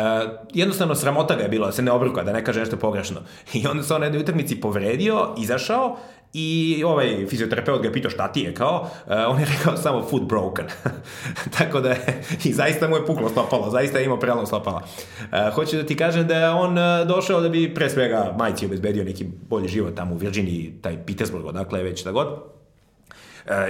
[0.55, 3.21] jednostavno sramota ga je bilo da se ne obruka, da ne kaže nešto pogrešno.
[3.55, 5.97] I onda se on na jednoj utakmici povredio, izašao
[6.39, 10.03] I ovaj fizioterapeut ga je pitao šta ti je kao, uh, on je rekao samo
[10.03, 10.67] foot broken.
[11.59, 14.83] Tako da je, i zaista mu je puklo stopalo, zaista je imao prelom stopala.
[15.21, 18.67] Uh, hoću da ti kažem da je on uh, došao da bi pre svega majci
[18.67, 22.29] obezbedio neki bolji život tamo u Virginiji, taj Petersburg, odakle je već da god.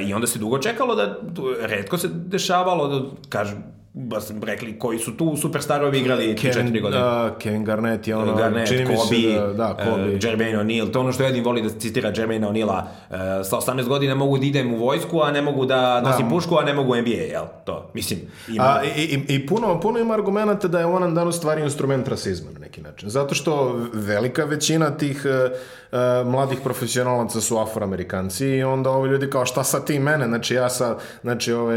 [0.00, 1.18] I onda se dugo čekalo da,
[1.60, 6.80] redko se dešavalo da, kažem, ba sam rekli koji su tu superstarovi igrali Kevin, četiri
[6.80, 7.02] godine.
[7.02, 10.02] Da, Kevin Garnett je ono, Garnett, čini mi Kobe, se da, da, Kobe.
[10.02, 12.82] Uh, Jermaine O'Neal, to je ono što Edin voli da citira Jermaine O'Neala.
[13.10, 16.30] Uh, sa 18 godina mogu da idem u vojsku, a ne mogu da nosim Da.
[16.30, 17.44] pušku, a ne mogu u NBA, jel?
[17.64, 18.64] To, mislim, ima...
[18.64, 22.08] A, i, i, I puno, puno ima argumenta da je on dan u stvari instrument
[22.08, 23.08] rasizma na neki način.
[23.08, 25.58] Zato što velika većina tih uh,
[25.92, 30.54] uh, mladih profesionalaca su afroamerikanci i onda ovi ljudi kao šta sad ti mene, znači
[30.54, 31.76] ja sa, znači ove,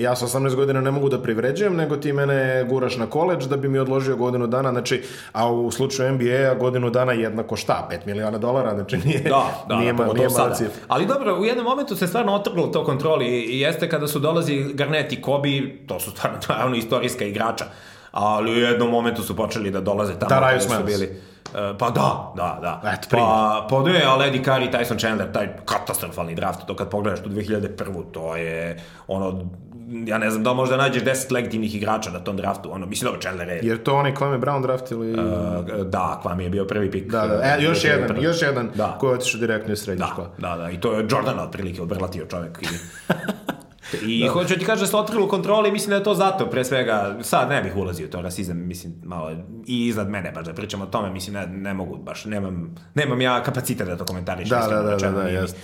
[0.00, 3.56] ja sa 18 godina ne mogu da privređujem, nego ti mene guraš na koleđ da
[3.56, 5.02] bi mi odložio godinu dana, znači,
[5.32, 9.76] a u slučaju NBA-a godinu dana jednako šta, 5 miliona dolara, znači nije, Da, da,
[9.76, 10.82] nije, da, ma- nije mala cifra.
[10.88, 14.64] Ali dobro, u jednom momentu se stvarno otrglo to kontroli i jeste kada su dolazi
[14.74, 15.48] Garnett i Kobe,
[15.86, 17.64] to su stvarno naravno istorijska igrača,
[18.10, 20.84] ali u jednom momentu su počeli da dolaze tamo Da, su Smiles.
[20.86, 21.20] bili.
[21.48, 22.90] E, pa da, da, da.
[22.90, 23.28] Eto, primjer.
[23.28, 27.28] pa, pa ne, ali Eddie Curry, Tyson Chandler, taj katastrofalni draft, to kad pogledaš tu
[27.28, 28.04] 2001.
[28.12, 28.76] to je
[29.08, 29.40] ono,
[30.06, 33.20] ja ne znam da možda nađeš 10 legitimnih igrača na tom draftu, ono, mislim dobro,
[33.20, 35.12] Chandler je, Jer to onaj Kwame Brown draft ili...
[35.12, 35.16] e,
[35.84, 37.10] da, Kwame je bio prvi pik.
[37.12, 38.24] da, da, e, još Bio jedan, prvi.
[38.24, 38.96] još jedan Da.
[39.00, 40.28] koji je otišao direktno iz srednje škole.
[40.38, 42.62] Da, da, da, i to je Jordan otprilike obrlatio čovjek.
[42.62, 42.66] I,
[44.02, 47.18] I hoću ti kažem da se otkrilo kontroli, mislim da je to zato, pre svega,
[47.22, 49.30] sad ne bih ulazio u to rasizam, mislim, malo,
[49.66, 53.20] i iznad mene baš da pričam o tome, mislim, ne, ne mogu baš, nemam, nemam
[53.20, 54.58] ja kapacitet da to komentarišem.
[54.60, 55.58] Da, da, da, rečeno, da, da, nije mi- jasno.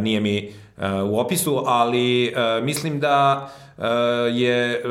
[0.00, 0.52] nije mi e,
[1.02, 3.48] u opisu, ali e, mislim da
[4.32, 4.82] je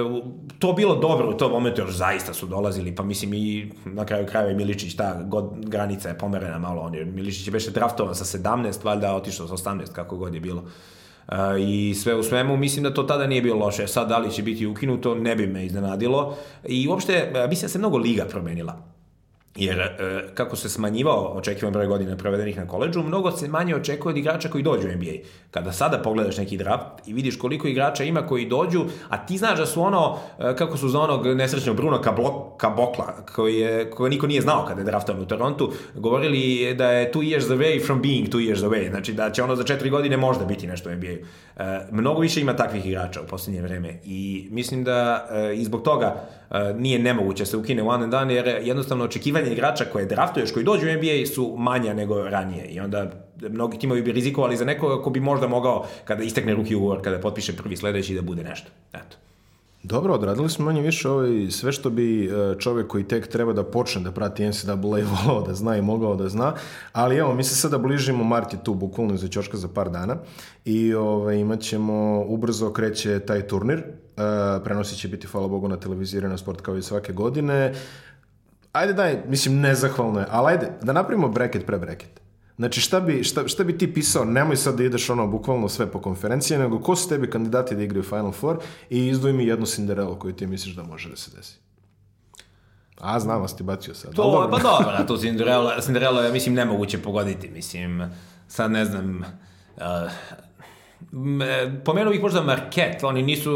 [0.60, 4.26] to bilo dobro u tom momentu, jer zaista su dolazili, pa mislim i na kraju
[4.28, 8.16] krajeva i Miličić, ta god, granica je pomerena malo, on je, Miličić je beše draftovan
[8.16, 10.62] sa 17, valjda otišao sa 18, kako god je bilo.
[10.62, 11.03] E,
[11.60, 13.88] I sve u svemu, mislim da to tada nije bilo loše.
[13.88, 16.38] Sad, da li će biti ukinuto, ne bi me iznenadilo.
[16.68, 18.93] I uopšte, mislim da se mnogo liga promenila.
[19.56, 19.90] Jer e,
[20.34, 24.50] kako se smanjivao očekivan broj godina provedenih na koleđu, mnogo se manje očekuje od igrača
[24.50, 25.12] koji dođu u NBA.
[25.52, 29.60] Kada sada pogledaš neki draft i vidiš koliko igrača ima koji dođu, a ti znaš
[29.60, 32.02] da su ono, e, kako su za onog nesrećnog Bruno
[32.58, 37.12] Kabokla, koji je, koji niko nije znao kada je draftovan u Torontu, govorili da je
[37.12, 40.18] two years away from being two years away, znači da će ono za četiri godine
[40.18, 41.08] možda biti nešto u NBA.
[41.08, 46.24] E, mnogo više ima takvih igrača u posljednje vreme i mislim da i zbog toga
[46.78, 50.64] nije nemoguće da se ukine one and done, jer jednostavno očekivanje igrača koje draftuješ, koji
[50.64, 55.04] dođu u NBA su manja nego ranije i onda mnogi timovi bi rizikovali za nekoga
[55.04, 58.68] ko bi možda mogao kada istekne ruki ugovor, kada potpiše prvi sledeći da bude nešto.
[58.94, 59.18] Eto.
[59.84, 62.30] Dobro, odradili smo manje više ovaj, sve što bi e,
[62.60, 64.76] čovjek koji tek treba da počne da prati NCAA
[65.26, 66.54] volao da zna i mogao da zna,
[66.94, 70.16] ali evo, mi se sada bližimo, Mart je tu bukvalno za ćoška za par dana
[70.66, 73.84] i ovaj, imat ćemo, ubrzo kreće taj turnir, e,
[74.64, 77.74] prenosi će biti, hvala Bogu, na televiziji sport kao i svake godine.
[78.74, 82.23] Ajde daj, mislim, nezahvalno je, ali ajde, da napravimo bracket pre bracket.
[82.58, 85.92] Znači, šta bi, šta, šta bi ti pisao, nemoj sad da ideš ono bukvalno sve
[85.92, 88.58] po konferenciji, nego ko su tebi kandidati da igraju Final Four
[88.90, 91.56] i izdvoji mi jednu Cinderella koju ti misliš da može da se desi.
[93.00, 94.16] A, znam vas ti bacio sad.
[94.16, 94.50] To, dobro.
[94.52, 98.12] pa dobro, a tu Cinderella, Cinderella je, mislim, nemoguće pogoditi, mislim,
[98.48, 99.84] sad ne znam, uh,
[101.86, 103.52] pomenuo bih možda Marquette, oni nisu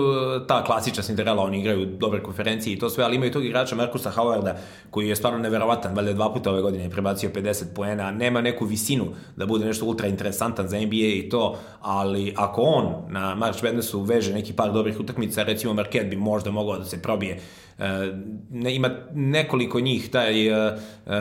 [0.47, 4.11] ta klasična Cinderella, oni igraju dobre konferencije i to sve, ali imaju tog igrača Markusa
[4.11, 4.53] Howarda,
[4.89, 8.65] koji je stvarno neverovatan, valjda dva puta ove godine je prebacio 50 poena, nema neku
[8.65, 13.63] visinu da bude nešto ultra interesantan za NBA i to, ali ako on na March
[13.63, 17.66] Madnessu veže neki par dobrih utakmica, recimo Marquette bi možda mogao da se probije E,
[18.49, 20.73] ne, ima nekoliko njih, taj uh,
[21.05, 21.11] uh,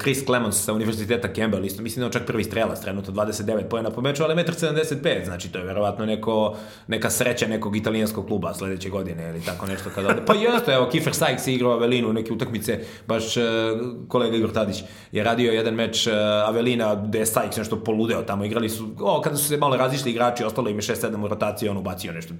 [0.00, 3.90] Chris Clemons sa univerziteta Campbell, isto mislim da je čak prvi strelac, trenutno 29 pojena
[3.90, 6.56] po meču, ali 1,75 znači to je verovatno neko,
[6.86, 10.22] neka sreća nekog italijanskog kluba sledeće godine ili tako nešto kada ode.
[10.26, 13.42] Pa jeste, evo, Kiefer Sykes je igrao Avelinu neke utakmice, baš uh,
[14.08, 16.12] kolega Igor Tadić je radio jedan meč uh,
[16.46, 20.10] Avelina gde je Sykes nešto poludeo tamo, igrali su, o, kada su se malo razišli
[20.10, 22.34] igrači, ostalo im je 6-7 u rotaciji, on ubacio nešto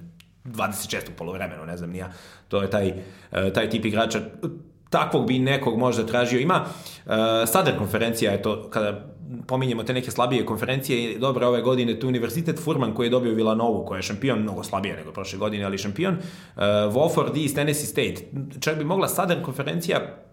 [0.47, 2.11] 26 u polovremenu, ne znam, nija.
[2.47, 2.93] To je taj,
[3.31, 4.19] e, taj tip igrača.
[4.89, 6.39] takvog bi nekog možda tražio.
[6.39, 6.65] Ima
[7.05, 7.13] uh,
[7.47, 9.05] Southern konferencija, je to kada
[9.47, 13.85] pominjemo te neke slabije konferencije, dobro ove godine tu Univerzitet Furman koji je dobio Villanovu,
[13.85, 18.25] koja je šampion, mnogo slabije nego prošle godine, ali šampion, uh, Wofford East, Tennessee State.
[18.59, 20.26] Čak bi mogla Southern konferencija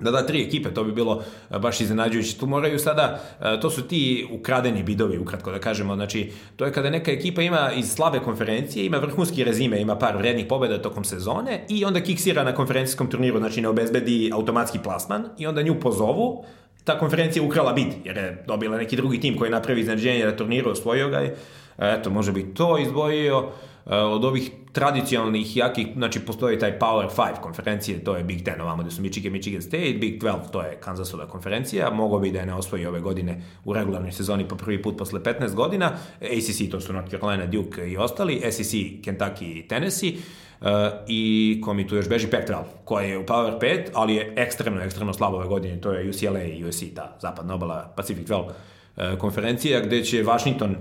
[0.00, 2.38] da da tri ekipe, to bi bilo e, baš iznenađujuće.
[2.38, 6.72] Tu moraju sada, e, to su ti ukradeni bidovi, ukratko da kažemo, znači to je
[6.72, 11.04] kada neka ekipa ima iz slabe konferencije, ima vrhunski rezime, ima par vrednih pobjeda tokom
[11.04, 15.80] sezone i onda kiksira na konferencijskom turniru, znači ne obezbedi automatski plasman i onda nju
[15.80, 16.44] pozovu,
[16.84, 20.70] ta konferencija ukrala bid, jer je dobila neki drugi tim koji napravi iznenađenje na turniru,
[20.70, 21.30] osvojio ga i
[21.78, 23.48] eto, može bi to izdvojio.
[23.90, 28.60] Eh, od ovih tradicionalnih jakih, znači postoji taj Power 5 konferencije, to je Big Ten
[28.60, 32.38] ovamo gde su Michigan, Michigan State, Big 12 to je Kansasova konferencija, mogo bi da
[32.38, 36.70] je ne osvoji ove godine u regularnoj sezoni po prvi put posle 15 godina, ACC
[36.70, 40.12] to su North Carolina, Duke i ostali, SEC, Kentucky i Tennessee,
[40.60, 40.66] Uh,
[41.08, 44.80] i ko mi tu još beži Pac-12, koja je u Power 5, ali je ekstremno,
[44.80, 49.18] ekstremno slabo ove godine, to je UCLA i USC, ta zapadna obala Pacific 12 uh,
[49.18, 50.76] konferencija, gde će Washington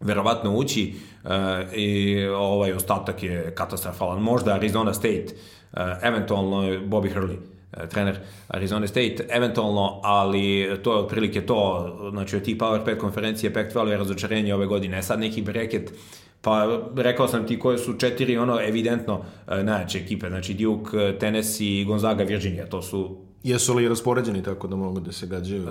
[0.00, 1.30] verovatno ući uh,
[1.74, 4.22] i ovaj ostatak je katastrofalan.
[4.22, 5.26] Možda Arizona State,
[5.72, 8.18] uh, eventualno Bobby Hurley, uh, trener
[8.48, 13.88] Arizona State, eventualno, ali to je otprilike to, znači od tih Power 5 konferencije, Pac-12
[13.88, 15.02] je razočarenje ove godine.
[15.02, 15.92] Sad neki breket,
[16.40, 22.24] pa rekao sam ti koje su četiri ono evidentno najjače ekipe, znači Duke, Tennessee, Gonzaga,
[22.24, 25.62] Virginia, to su Jesu li raspoređeni tako da mogu da se gađaju?
[25.62, 25.70] Uh,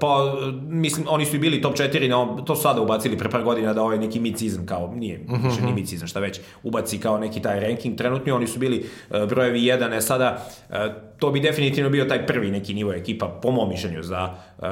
[0.00, 0.34] pa,
[0.68, 3.74] mislim, oni su i bili top 4, no, to su sada ubacili pre par godina
[3.74, 5.44] da ovaj neki mid-season, kao, nije uh -huh.
[5.44, 7.96] više ni mid-season, šta već, ubaci kao neki taj ranking.
[7.96, 10.76] Trenutno oni su bili uh, brojevi 1, e sada, uh,
[11.18, 14.24] to bi definitivno bio taj prvi neki nivo ekipa, po mom mišljenju, za
[14.58, 14.64] uh,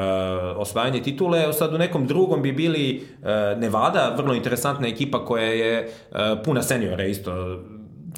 [0.56, 1.52] osvajanje titule.
[1.52, 6.62] Sad u nekom drugom bi bili uh, Nevada, vrlo interesantna ekipa koja je uh, puna
[6.62, 7.60] seniora isto,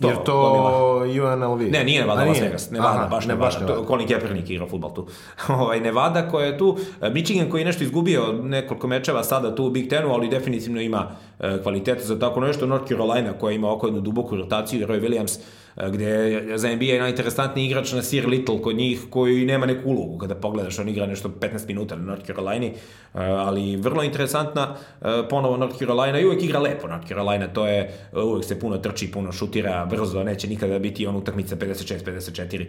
[0.02, 1.70] To, Jer to UNLV?
[1.70, 2.70] Ne, nije Nevada, Las Vegas.
[2.70, 3.58] Nevada, Aha, baš ne Nevada.
[3.58, 5.06] Baš to, Colin Kaepernick igra futbal tu.
[5.58, 9.64] ovaj, Nevada koja je tu, e, Michigan koji je nešto izgubio nekoliko mečeva sada tu
[9.64, 12.66] u Big Tenu, ali definitivno ima e, kvalitete za tako nešto.
[12.66, 15.38] North Carolina koja ima oko jednu duboku rotaciju, Roy Williams
[15.76, 20.18] gde je za NBA najinteresantniji igrač na Sir Little kod njih koji nema neku ulogu
[20.18, 22.74] kada pogledaš, on igra nešto 15 minuta na North Carolina, e,
[23.14, 28.08] ali vrlo interesantna e, ponovo North Carolina i uvek igra lepo North Carolina, to je
[28.12, 32.66] uvek se puno trči, puno šutira, brzo, neće nikada biti on utakmica 56-54.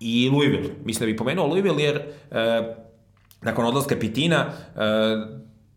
[0.00, 2.02] I Louisville, mislim da bi pomenuo Louisville jer
[3.42, 4.46] nakon odlaska Pitina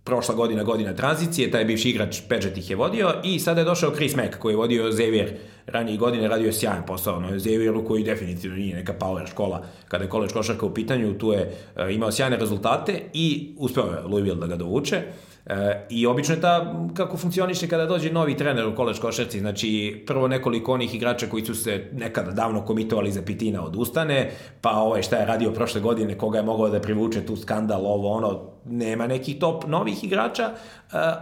[0.06, 3.96] prošla godina, godina tranzicije, taj bivši igrač Pedžet ih je vodio i sada je došao
[3.96, 5.32] Chris Mack koji je vodio Xavier
[5.68, 10.04] ranije godine, radio je sjajan posao na Xavieru koji definitivno nije neka power škola kada
[10.04, 11.42] je koleč košarka u pitanju, tu je
[11.76, 15.02] uh, imao sjajne rezultate i uspeo je Louisville da ga dovuče.
[15.46, 20.04] E, I obično je ta, kako funkcioniše kada dođe novi trener u koleč košarci, znači
[20.08, 24.32] prvo nekoliko onih igrača koji su se nekada davno komitovali za Pitina odustane,
[24.62, 28.12] pa ovaj šta je radio prošle godine, koga je mogao da privuče tu skandal, ovo
[28.12, 30.54] ono, nema nekih top novih igrača, e,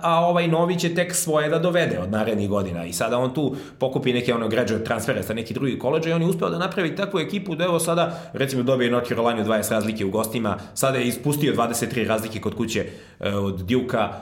[0.01, 2.86] a ovaj novi će tek svoje da dovede od narednih godina.
[2.86, 6.21] I sada on tu pokupi neke ono graduate transfere sa neki drugi koleđa i on
[6.21, 10.05] je uspeo da napravi takvu ekipu da evo sada recimo dobije North Carolina 20 razlike
[10.05, 12.86] u gostima, sada je ispustio 23 razlike kod kuće
[13.19, 14.12] e, od Duke-a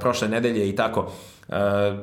[0.00, 1.10] prošle nedelje i tako.
[1.48, 1.54] Uh,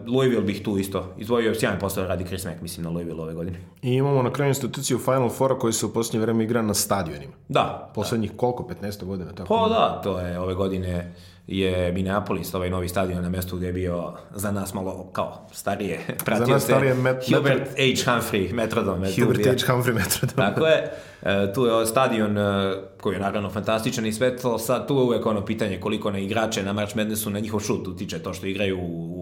[0.08, 3.60] Louisville bih tu isto izdvojio sjajan posao radi Chris Mack, mislim, na Louisville ove godine.
[3.82, 7.34] I imamo na kraju instituciju Final Fora koji se u posljednje vreme igra na stadionima.
[7.50, 7.92] Da.
[7.96, 8.38] Poslednjih da.
[8.38, 9.32] koliko, 15 godina?
[9.32, 11.14] Tako pa da, to je ove godine
[11.48, 16.00] je Minneapolis, ovaj novi stadion na mestu gde je bio za nas malo kao starije.
[16.26, 18.12] Pratio za nas starije met, Hubert H.
[18.12, 18.96] Humphrey Metrodom.
[18.96, 19.74] Hubert H.
[19.74, 20.36] Humphrey Metrodom.
[20.36, 20.91] Tako je.
[21.22, 24.58] E, tu je stadion e, koji je naravno fantastičan i sve to.
[24.58, 27.88] Sad tu je uvek ono pitanje koliko na igrače na March Madnessu na njihov šut
[27.88, 29.12] utiče to što igraju u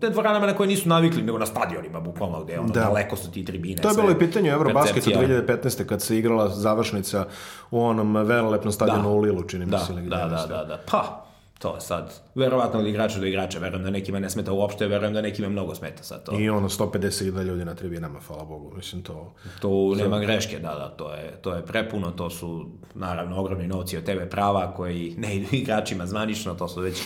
[0.00, 2.80] te dvoranama na koje nisu navikli, nego na stadionima, bukvalno, gde ono, da.
[2.80, 3.82] daleko su ti tribine.
[3.82, 5.86] To je bilo i pitanje u Eurobasketu 2015.
[5.86, 7.26] kad se igrala završnica
[7.70, 9.08] u onom velelepnom stadionu da.
[9.08, 9.92] u Lilu, čini mi da, se.
[9.92, 10.78] Da, da, da, da, da.
[10.90, 11.24] Pa,
[11.58, 15.22] to sad, verovatno od igrača do igrača, verujem da nekima ne smeta uopšte, verujem da
[15.22, 16.40] nekima mnogo smeta sad to.
[16.40, 19.34] I ono 150 ljudi na tribinama, hvala Bogu, mislim to...
[19.60, 23.96] To nema greške, da, da, to je, to je prepuno, to su naravno ogromni novci
[23.96, 27.02] od TV prava koji ne idu igračima zvanično, to su već,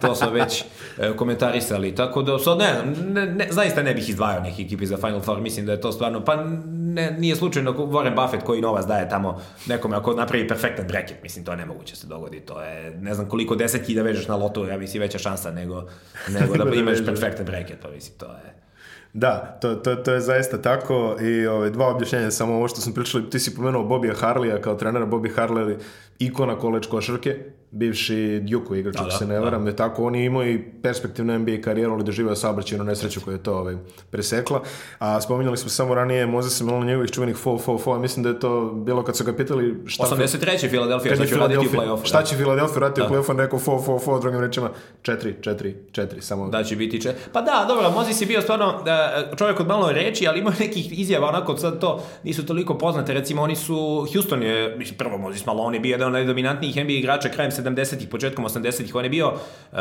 [0.00, 0.64] to su već
[0.98, 4.96] e, komentarisali, tako da sad ne, ne, ne, zaista ne bih izdvajao neki ekipi za
[4.96, 6.44] Final Four, mislim da je to stvarno, pa
[6.94, 11.44] ne, nije slučajno Warren Buffett koji novac daje tamo nekome ako napravi perfektan bracket, mislim
[11.44, 14.64] to je nemoguće se dogodi, to je ne znam koliko desetki da vežeš na lotu,
[14.66, 15.84] ja mislim veća šansa nego,
[16.40, 18.54] nego da imaš perfektan bracket, pa mislim to je.
[19.12, 22.92] Da, to, to, to je zaista tako i ove, dva objašnjenja, samo ovo što sam
[22.92, 25.76] pričali, ti si pomenuo Bobija Harleya kao trenera, Bobby Harley
[26.20, 27.36] ikona koleč košarke,
[27.70, 31.52] bivši Djuko igrač, ako se ne varam, je tako, on je imao i perspektivnu NBA
[31.64, 33.76] karijeru, ali doživio saobraćajnu nesreću koja je to ovaj,
[34.10, 34.62] presekla.
[34.98, 38.40] A spominjali smo samo ranije Moses Malone njegovih čuvenih fo, fo, fo, mislim da je
[38.40, 40.04] to bilo kad su ga pitali šta...
[40.04, 40.70] 83.
[40.70, 42.04] Filadelfija, šta će raditi u play-offu.
[42.04, 44.70] Šta će Filadelfija raditi u play-offu, fo, fo, drugim rečima,
[45.02, 46.48] četiri, četiri, četiri, samo...
[46.48, 47.22] Da će biti četiri.
[47.32, 50.98] Pa da, dobro, Moses je bio stvarno da, čovjek od malo reči, ali ima nekih
[51.00, 55.46] izjava, onako sad to nisu toliko poznate, recimo oni su, Houston je, mislim, prvo Moses
[55.46, 59.28] Malone je bio jedan od najdominantnijih NBA igrača krajem 70-ih, početkom 80-ih, on je bio
[59.28, 59.78] uh,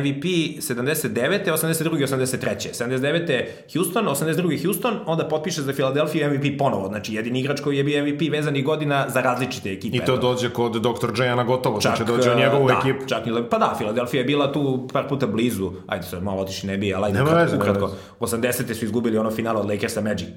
[0.00, 0.24] MVP
[0.60, 1.44] 79.
[1.46, 2.06] 82.
[2.06, 2.72] 83.
[2.84, 3.46] 79.
[3.74, 4.64] Houston, 82.
[4.64, 8.64] Houston, onda potpiše za Philadelphia MVP ponovo, znači jedini igrač koji je bio MVP vezanih
[8.64, 9.96] godina za različite ekipe.
[9.96, 11.22] I to dođe kod Dr.
[11.24, 13.06] Jana gotovo, čak, znači dođe u njegovu da, ekipu.
[13.06, 16.78] Čak, pa da, Philadelphia je bila tu par puta blizu, ajde sad malo otiši ne
[16.78, 17.90] bi, ali ajde Nema ukratko, veze, ukratko.
[18.20, 18.74] 80.
[18.74, 20.28] su izgubili ono finale od Lakersa Magic,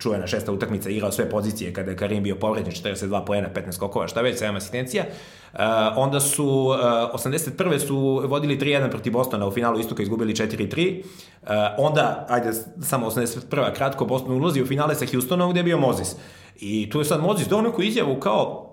[0.00, 4.08] čuvena šesta utakmica, igrao sve pozicije kada je Karim bio povređen, 42 poena, 15 skokova,
[4.08, 5.04] šta već, 7 asistencija.
[5.52, 5.60] Uh,
[5.96, 7.86] onda su, uh, 81.
[7.86, 11.02] su vodili 3-1 protiv Bostona, u finalu istoka izgubili 4-3.
[11.42, 11.48] Uh,
[11.78, 13.72] onda, ajde, samo 81.
[13.72, 16.16] kratko, Boston ulazi u finale sa Houstonom gde je bio Mozis.
[16.56, 18.69] I tu je sad Mozis dao neku izjavu kao,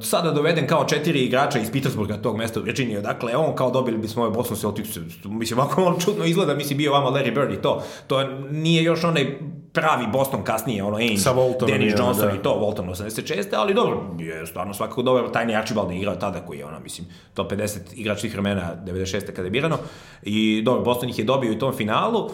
[0.00, 3.98] sada doveden kao četiri igrača iz Petersburga tog mesta u Virginiji, dakle on kao dobili
[3.98, 7.62] bismo ove Boston Celtics, mislim ovako on čudno izgleda, mislim bio vama Larry Bird i
[7.62, 9.38] to, to nije još onaj
[9.76, 12.34] pravi Boston kasnije, ono Ainge, Sa Waltonom, Dennis Johnson da.
[12.34, 13.44] i to, Walton 86.
[13.56, 17.06] Ali dobro, je stvarno svakako dobar, tajni Archibald je igrao tada koji je ono, mislim,
[17.34, 19.26] top 50 igrač svih vremena 96.
[19.26, 19.78] kada je birano.
[20.22, 22.32] I dobro, Boston ih je dobio u tom finalu uh,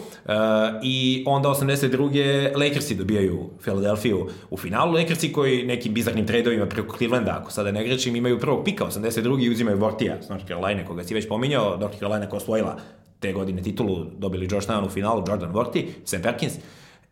[0.83, 2.57] i onda 82.
[2.57, 4.15] Lakersi dobijaju Philadelphia
[4.49, 4.93] u finalu.
[4.93, 9.43] Lakersi koji nekim bizarnim tradovima preko Clevelanda, ako sada ne grešim, imaju prvog pika 82.
[9.43, 12.77] i uzimaju Vortija, North Carolina, koga si već pominjao, North Carolina koja osvojila
[13.19, 16.53] te godine titulu, dobili Georgetown u finalu, Jordan Vorti, Sam Perkins,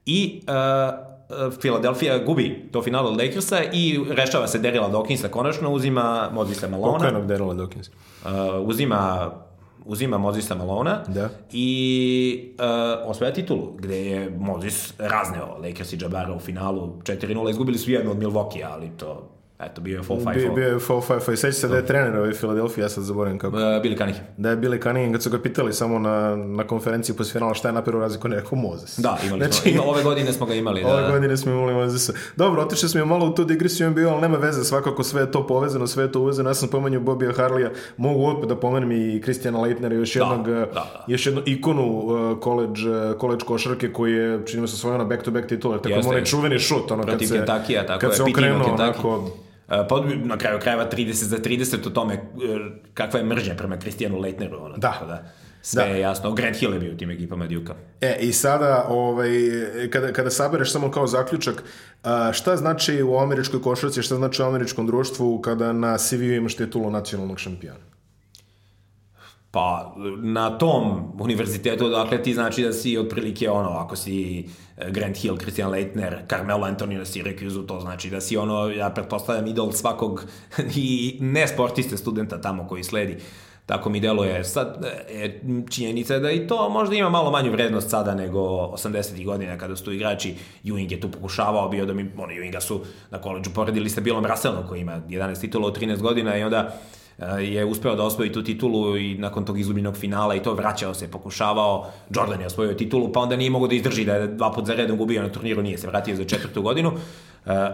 [0.05, 6.29] i uh, Philadelphia gubi to finale od Lakersa i rešava se Derila Dawkinsa konačno, uzima
[6.33, 6.97] Mozisa Malona.
[6.97, 7.89] Pokojnog Daryla Dawkins.
[8.25, 9.31] Uh, uzima
[9.85, 11.29] uzima Mozisa Malona Da.
[11.51, 17.77] i uh, osvaja titulu, gde je Mozis razneo Lakers i Jabara u finalu 4-0, izgubili
[17.77, 19.30] su jednu od Milwaukee, ali to,
[19.66, 20.34] eto, bio je 4-5-4.
[20.34, 21.36] Bio, bio je 4-5-5.
[21.36, 23.55] Seća se da je trener ovaj Philadelphia, ja sad zaboravim kako.
[23.55, 24.26] Uh, Billy Cunningham.
[24.38, 27.68] Da je Billy Cunningham, kad su ga pitali samo na, na konferenciji posle finala šta
[27.68, 28.99] je napravio razliku, ne rekao Mozes.
[28.99, 30.84] Da, imali Znači, smo, ima, ove godine smo ga imali.
[30.84, 31.09] Ove Da.
[31.09, 32.14] godine smo imali Mozesa.
[32.36, 35.47] Dobro, otišli smo malo u tu digresiju NBA, ali nema veze, svakako sve je to
[35.47, 36.49] povezano, sve je to uvezano.
[36.49, 40.57] Ja sam pomenuo Bobija Harlija, mogu opet da pomenem i Kristijana Leitnera, još jednog, da,
[40.57, 41.05] eh, da.
[41.07, 45.05] još jednu ikonu uh, college, uh, college košarke koji je, čini mi se, svojio na
[45.05, 48.24] back-to-back titule, tako Jeste, onaj čuveni šut, ono kad se, Kentuckija, tako kad je, se
[48.24, 49.32] okrenuo onako,
[49.89, 52.22] pa na kraju krajeva 30 za 30 o tome uh,
[52.93, 54.57] kakva je mržnja prema Kristijanu Leitneru.
[54.65, 54.91] Ono, Da.
[54.91, 55.24] Tako da
[55.61, 55.89] sve Da.
[55.89, 56.32] je jasno.
[56.32, 57.76] Grant Hill je bio u tim ekipama Duke-a.
[58.01, 59.30] E, i sada, ovaj,
[59.89, 61.63] kada, kada sabereš samo kao zaključak,
[62.03, 66.55] a, šta znači u američkoj košarci, šta znači u američkom društvu kada na CV-u imaš
[66.55, 67.90] titulu nacionalnog šampiona?
[69.51, 74.45] Pa, na tom univerzitetu, dakle, ti znači da si otprilike ono, ako si
[74.77, 78.89] eh, Grant Hill, Christian Leitner, Carmelo Anthony na Syracuse, to znači da si ono, ja
[78.89, 80.25] pretpostavljam, idol svakog
[80.75, 83.17] i ne sportiste studenta tamo koji sledi.
[83.65, 84.43] Tako mi deluje.
[84.43, 85.39] Sad, e,
[85.69, 89.25] činjenica je da i to možda ima malo manju vrednost sada nego 80.
[89.25, 90.35] godina kada su tu igrači.
[90.63, 92.81] Ewing je tu pokušavao bio da mi, ono, Ewinga su
[93.11, 96.57] na koleđu poredili sa Billom Russellom koji ima 11 titula od 13 godina i onda
[96.57, 97.00] e,
[97.41, 101.11] je uspeo da osvoji tu titulu i nakon tog izgubljenog finala i to vraćao se,
[101.11, 101.91] pokušavao.
[102.15, 104.74] Jordan je osvojio titulu, pa onda nije mogao da izdrži da je dva put za
[104.74, 106.91] redom gubio na turniru, nije se vratio za četvrtu godinu.
[106.91, 106.95] E,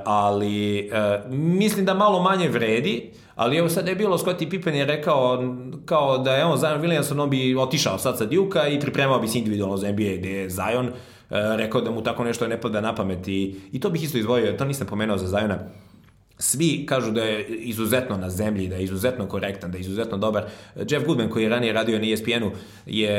[0.05, 4.85] ali e, mislim da malo manje vredi, ali evo sad je bilo, Scottie Pippen je
[4.85, 9.19] rekao kao da je on Zion Williamson, on bi otišao sad sa Duke-a i pripremao
[9.19, 10.91] bi se individualno za NBA, gde je Zion e,
[11.29, 14.53] rekao da mu tako nešto ne pada na pamet i, i to bih isto izdvojio,
[14.53, 15.57] to nisam pomenuo za Ziona
[16.39, 20.45] svi kažu da je izuzetno na zemlji, da je izuzetno korektan, da je izuzetno dobar.
[20.75, 22.51] Jeff Goodman, koji je ranije radio na ESPN-u,
[22.85, 23.11] je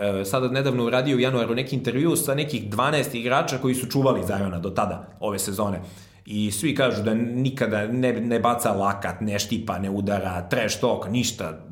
[0.00, 4.26] e, sada nedavno uradio u januaru neki intervju sa nekih 12 igrača koji su čuvali
[4.26, 5.80] Zajona do tada, ove sezone.
[6.26, 11.08] I svi kažu da nikada ne, ne baca lakat, ne štipa, ne udara, trash talk,
[11.08, 11.66] ništa.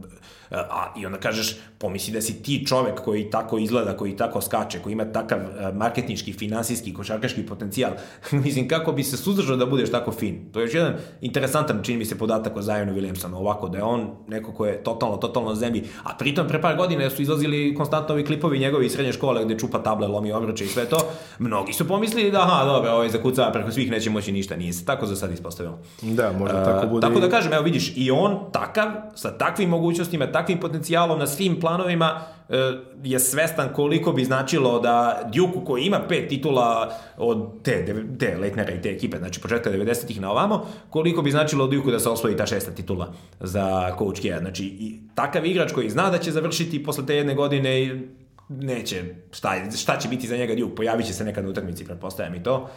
[0.51, 4.79] A, I onda kažeš, pomisli da si ti čovek koji tako izgleda, koji tako skače,
[4.79, 7.91] koji ima takav e, marketnički, finansijski, košarkaški potencijal.
[8.45, 10.53] Mislim, kako bi se suzdržao da budeš tako fin?
[10.53, 10.93] To je još jedan
[11.23, 14.85] interesantan, čini mi se, podatak o Zionu Williamsonu, ovako, da je on neko ko je
[14.85, 15.85] totalno, totalno zemlji.
[16.05, 19.59] A pritom, pre par godina su izlazili konstantno ovi klipovi njegovi iz srednje škole gde
[19.59, 20.99] čupa table, lomi obruče i sve to.
[21.39, 24.57] Mnogi su pomislili da, aha, dobro, ovaj zakucava preko svih, neće moći ništa.
[24.57, 25.79] Nije se tako za sad ispostavilo.
[26.03, 27.07] Da, možda Uh, tako bude.
[27.07, 31.27] Tako i- da kažem, evo vidiš, i on takav, sa takvim mogućnostima, takvim potencijalom na
[31.27, 32.57] svim planovima e,
[33.05, 38.73] je svestan koliko bi značilo da Djuku koji ima pet titula od te, te Leitnera
[38.73, 42.37] i te ekipe, znači početka 90-ih na ovamo, koliko bi značilo Djuku da se osvoji
[42.37, 44.39] ta šesta titula za Coach K.
[44.39, 48.09] Znači, i takav igrač koji zna da će završiti posle te jedne godine i
[48.49, 52.35] neće, šta, šta će biti za njega Duke, pojavit će se nekad na utakmici, pretpostavljam
[52.35, 52.69] i to.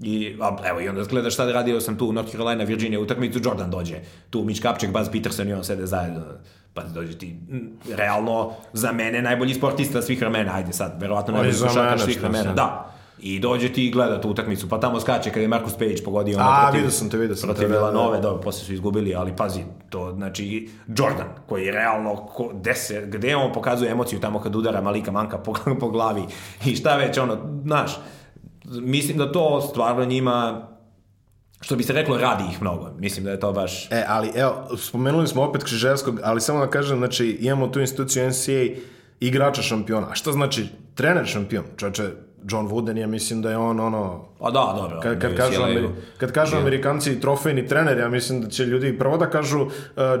[0.00, 3.70] I, a, evo, i onda gledaš šta radio sam tu, North Carolina, Virginia utakmicu, Jordan
[3.70, 4.00] dođe,
[4.30, 6.22] tu Mitch Kapček, Buzz Peterson i on sede zajedno,
[6.74, 11.52] pa dođe ti, m, realno, za mene najbolji sportista svih vremena, ajde sad, verovatno najbolji
[11.52, 12.88] košarkaš mene, svih vremena, da.
[13.20, 16.38] I dođe ti i gleda tu utakmicu, pa tamo skače kada je Marcus Page pogodio
[16.38, 17.90] ono A, protiv, vidio sam te, vidio sam te, protiv da, da, da.
[17.90, 19.60] Villanove, dobro, posle su izgubili, ali pazi,
[19.90, 24.56] to znači Jordan, koji je realno, ko, gde, se, gde on pokazuje emociju tamo kad
[24.56, 26.22] udara Malika Manka po, po glavi
[26.66, 27.92] i šta već, ono, znaš,
[28.64, 30.68] mislim da to stvarno njima,
[31.62, 32.90] što bi se reklo, radi ih mnogo.
[32.98, 33.86] Mislim da je to baš...
[33.90, 38.28] E, ali evo, spomenuli smo opet Križevskog, ali samo da kažem, znači, imamo tu instituciju
[38.28, 38.82] NCAA
[39.20, 40.06] igrača šampiona.
[40.10, 41.64] A šta znači trener šampion?
[41.76, 42.10] Čoče,
[42.48, 44.24] John Wooden, ja mislim da je on ono...
[44.38, 45.00] Pa da, dobro.
[45.00, 45.62] Kad, kad, kažu.
[45.62, 49.70] Ameri- kad kažu Amerikanci trofejni trener, ja mislim da će ljudi prvo da kažu uh,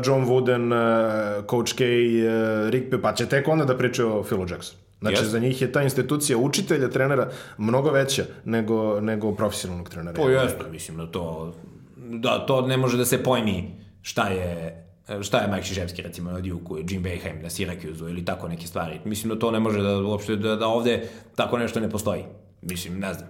[0.04, 4.22] John Wooden, uh, Coach K, uh, Rick Pe, pa će tek onda da pričaju o
[4.22, 4.78] Philu Jackson.
[5.02, 5.28] Znači, Jeste.
[5.28, 10.16] za njih je ta institucija učitelja, trenera, mnogo veća nego, nego profesionalnog trenera.
[10.16, 11.54] To jeste, mislim da to...
[11.96, 13.70] Da, to ne može da se pojmi
[14.02, 14.78] šta je
[15.22, 19.00] šta je Mike Šiševski recimo na Duke, Jim Boeheim na Syracuse ili tako neke stvari.
[19.04, 22.24] Mislim da to ne može da uopšte da, da ovde tako nešto ne postoji.
[22.62, 23.28] Mislim, ne znam.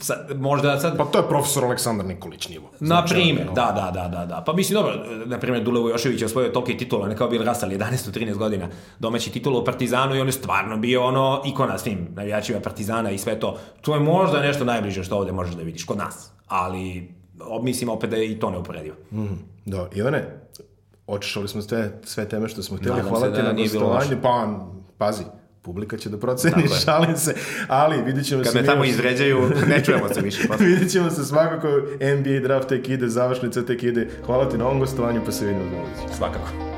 [0.00, 2.70] Sad, možda sad Pa to je profesor Aleksandar Nikolić nivo.
[2.80, 4.42] Na primjer, da, da, da, da, da.
[4.46, 4.92] Pa mislim, dobro,
[5.26, 8.68] na primjer, Dule Vujošević je osvojio tolike titula, ne kao Bill Russell, 11-13 godina
[8.98, 13.18] domaći titula u Partizanu i on je stvarno bio ono ikona svim navijačima Partizana i
[13.18, 13.58] sve to.
[13.80, 16.30] To je možda nešto najbliže što ovde možeš da vidiš, kod nas.
[16.46, 17.14] Ali,
[17.62, 18.96] mislim opet da je i to neuporedivo.
[19.12, 20.40] Mm, da, Ivane,
[21.06, 23.00] očišali smo sve, sve teme što smo htjeli.
[23.00, 24.18] Hvala ti da na gostovanju.
[24.22, 24.66] Pa,
[24.98, 25.22] pazi,
[25.64, 26.80] publika će da proceni, Tako je.
[26.84, 27.34] šalim se,
[27.68, 29.38] ali vidit ćemo Kad se me mi tamo još- izvređaju,
[29.68, 30.46] ne čujemo se više.
[30.48, 30.66] posle.
[30.66, 31.68] vidit ćemo se svakako,
[32.14, 34.08] NBA draft tek ide, završnica tek ide.
[34.26, 36.16] Hvala ti na ovom gostovanju, pa se vidimo ulici.
[36.16, 36.73] Svakako.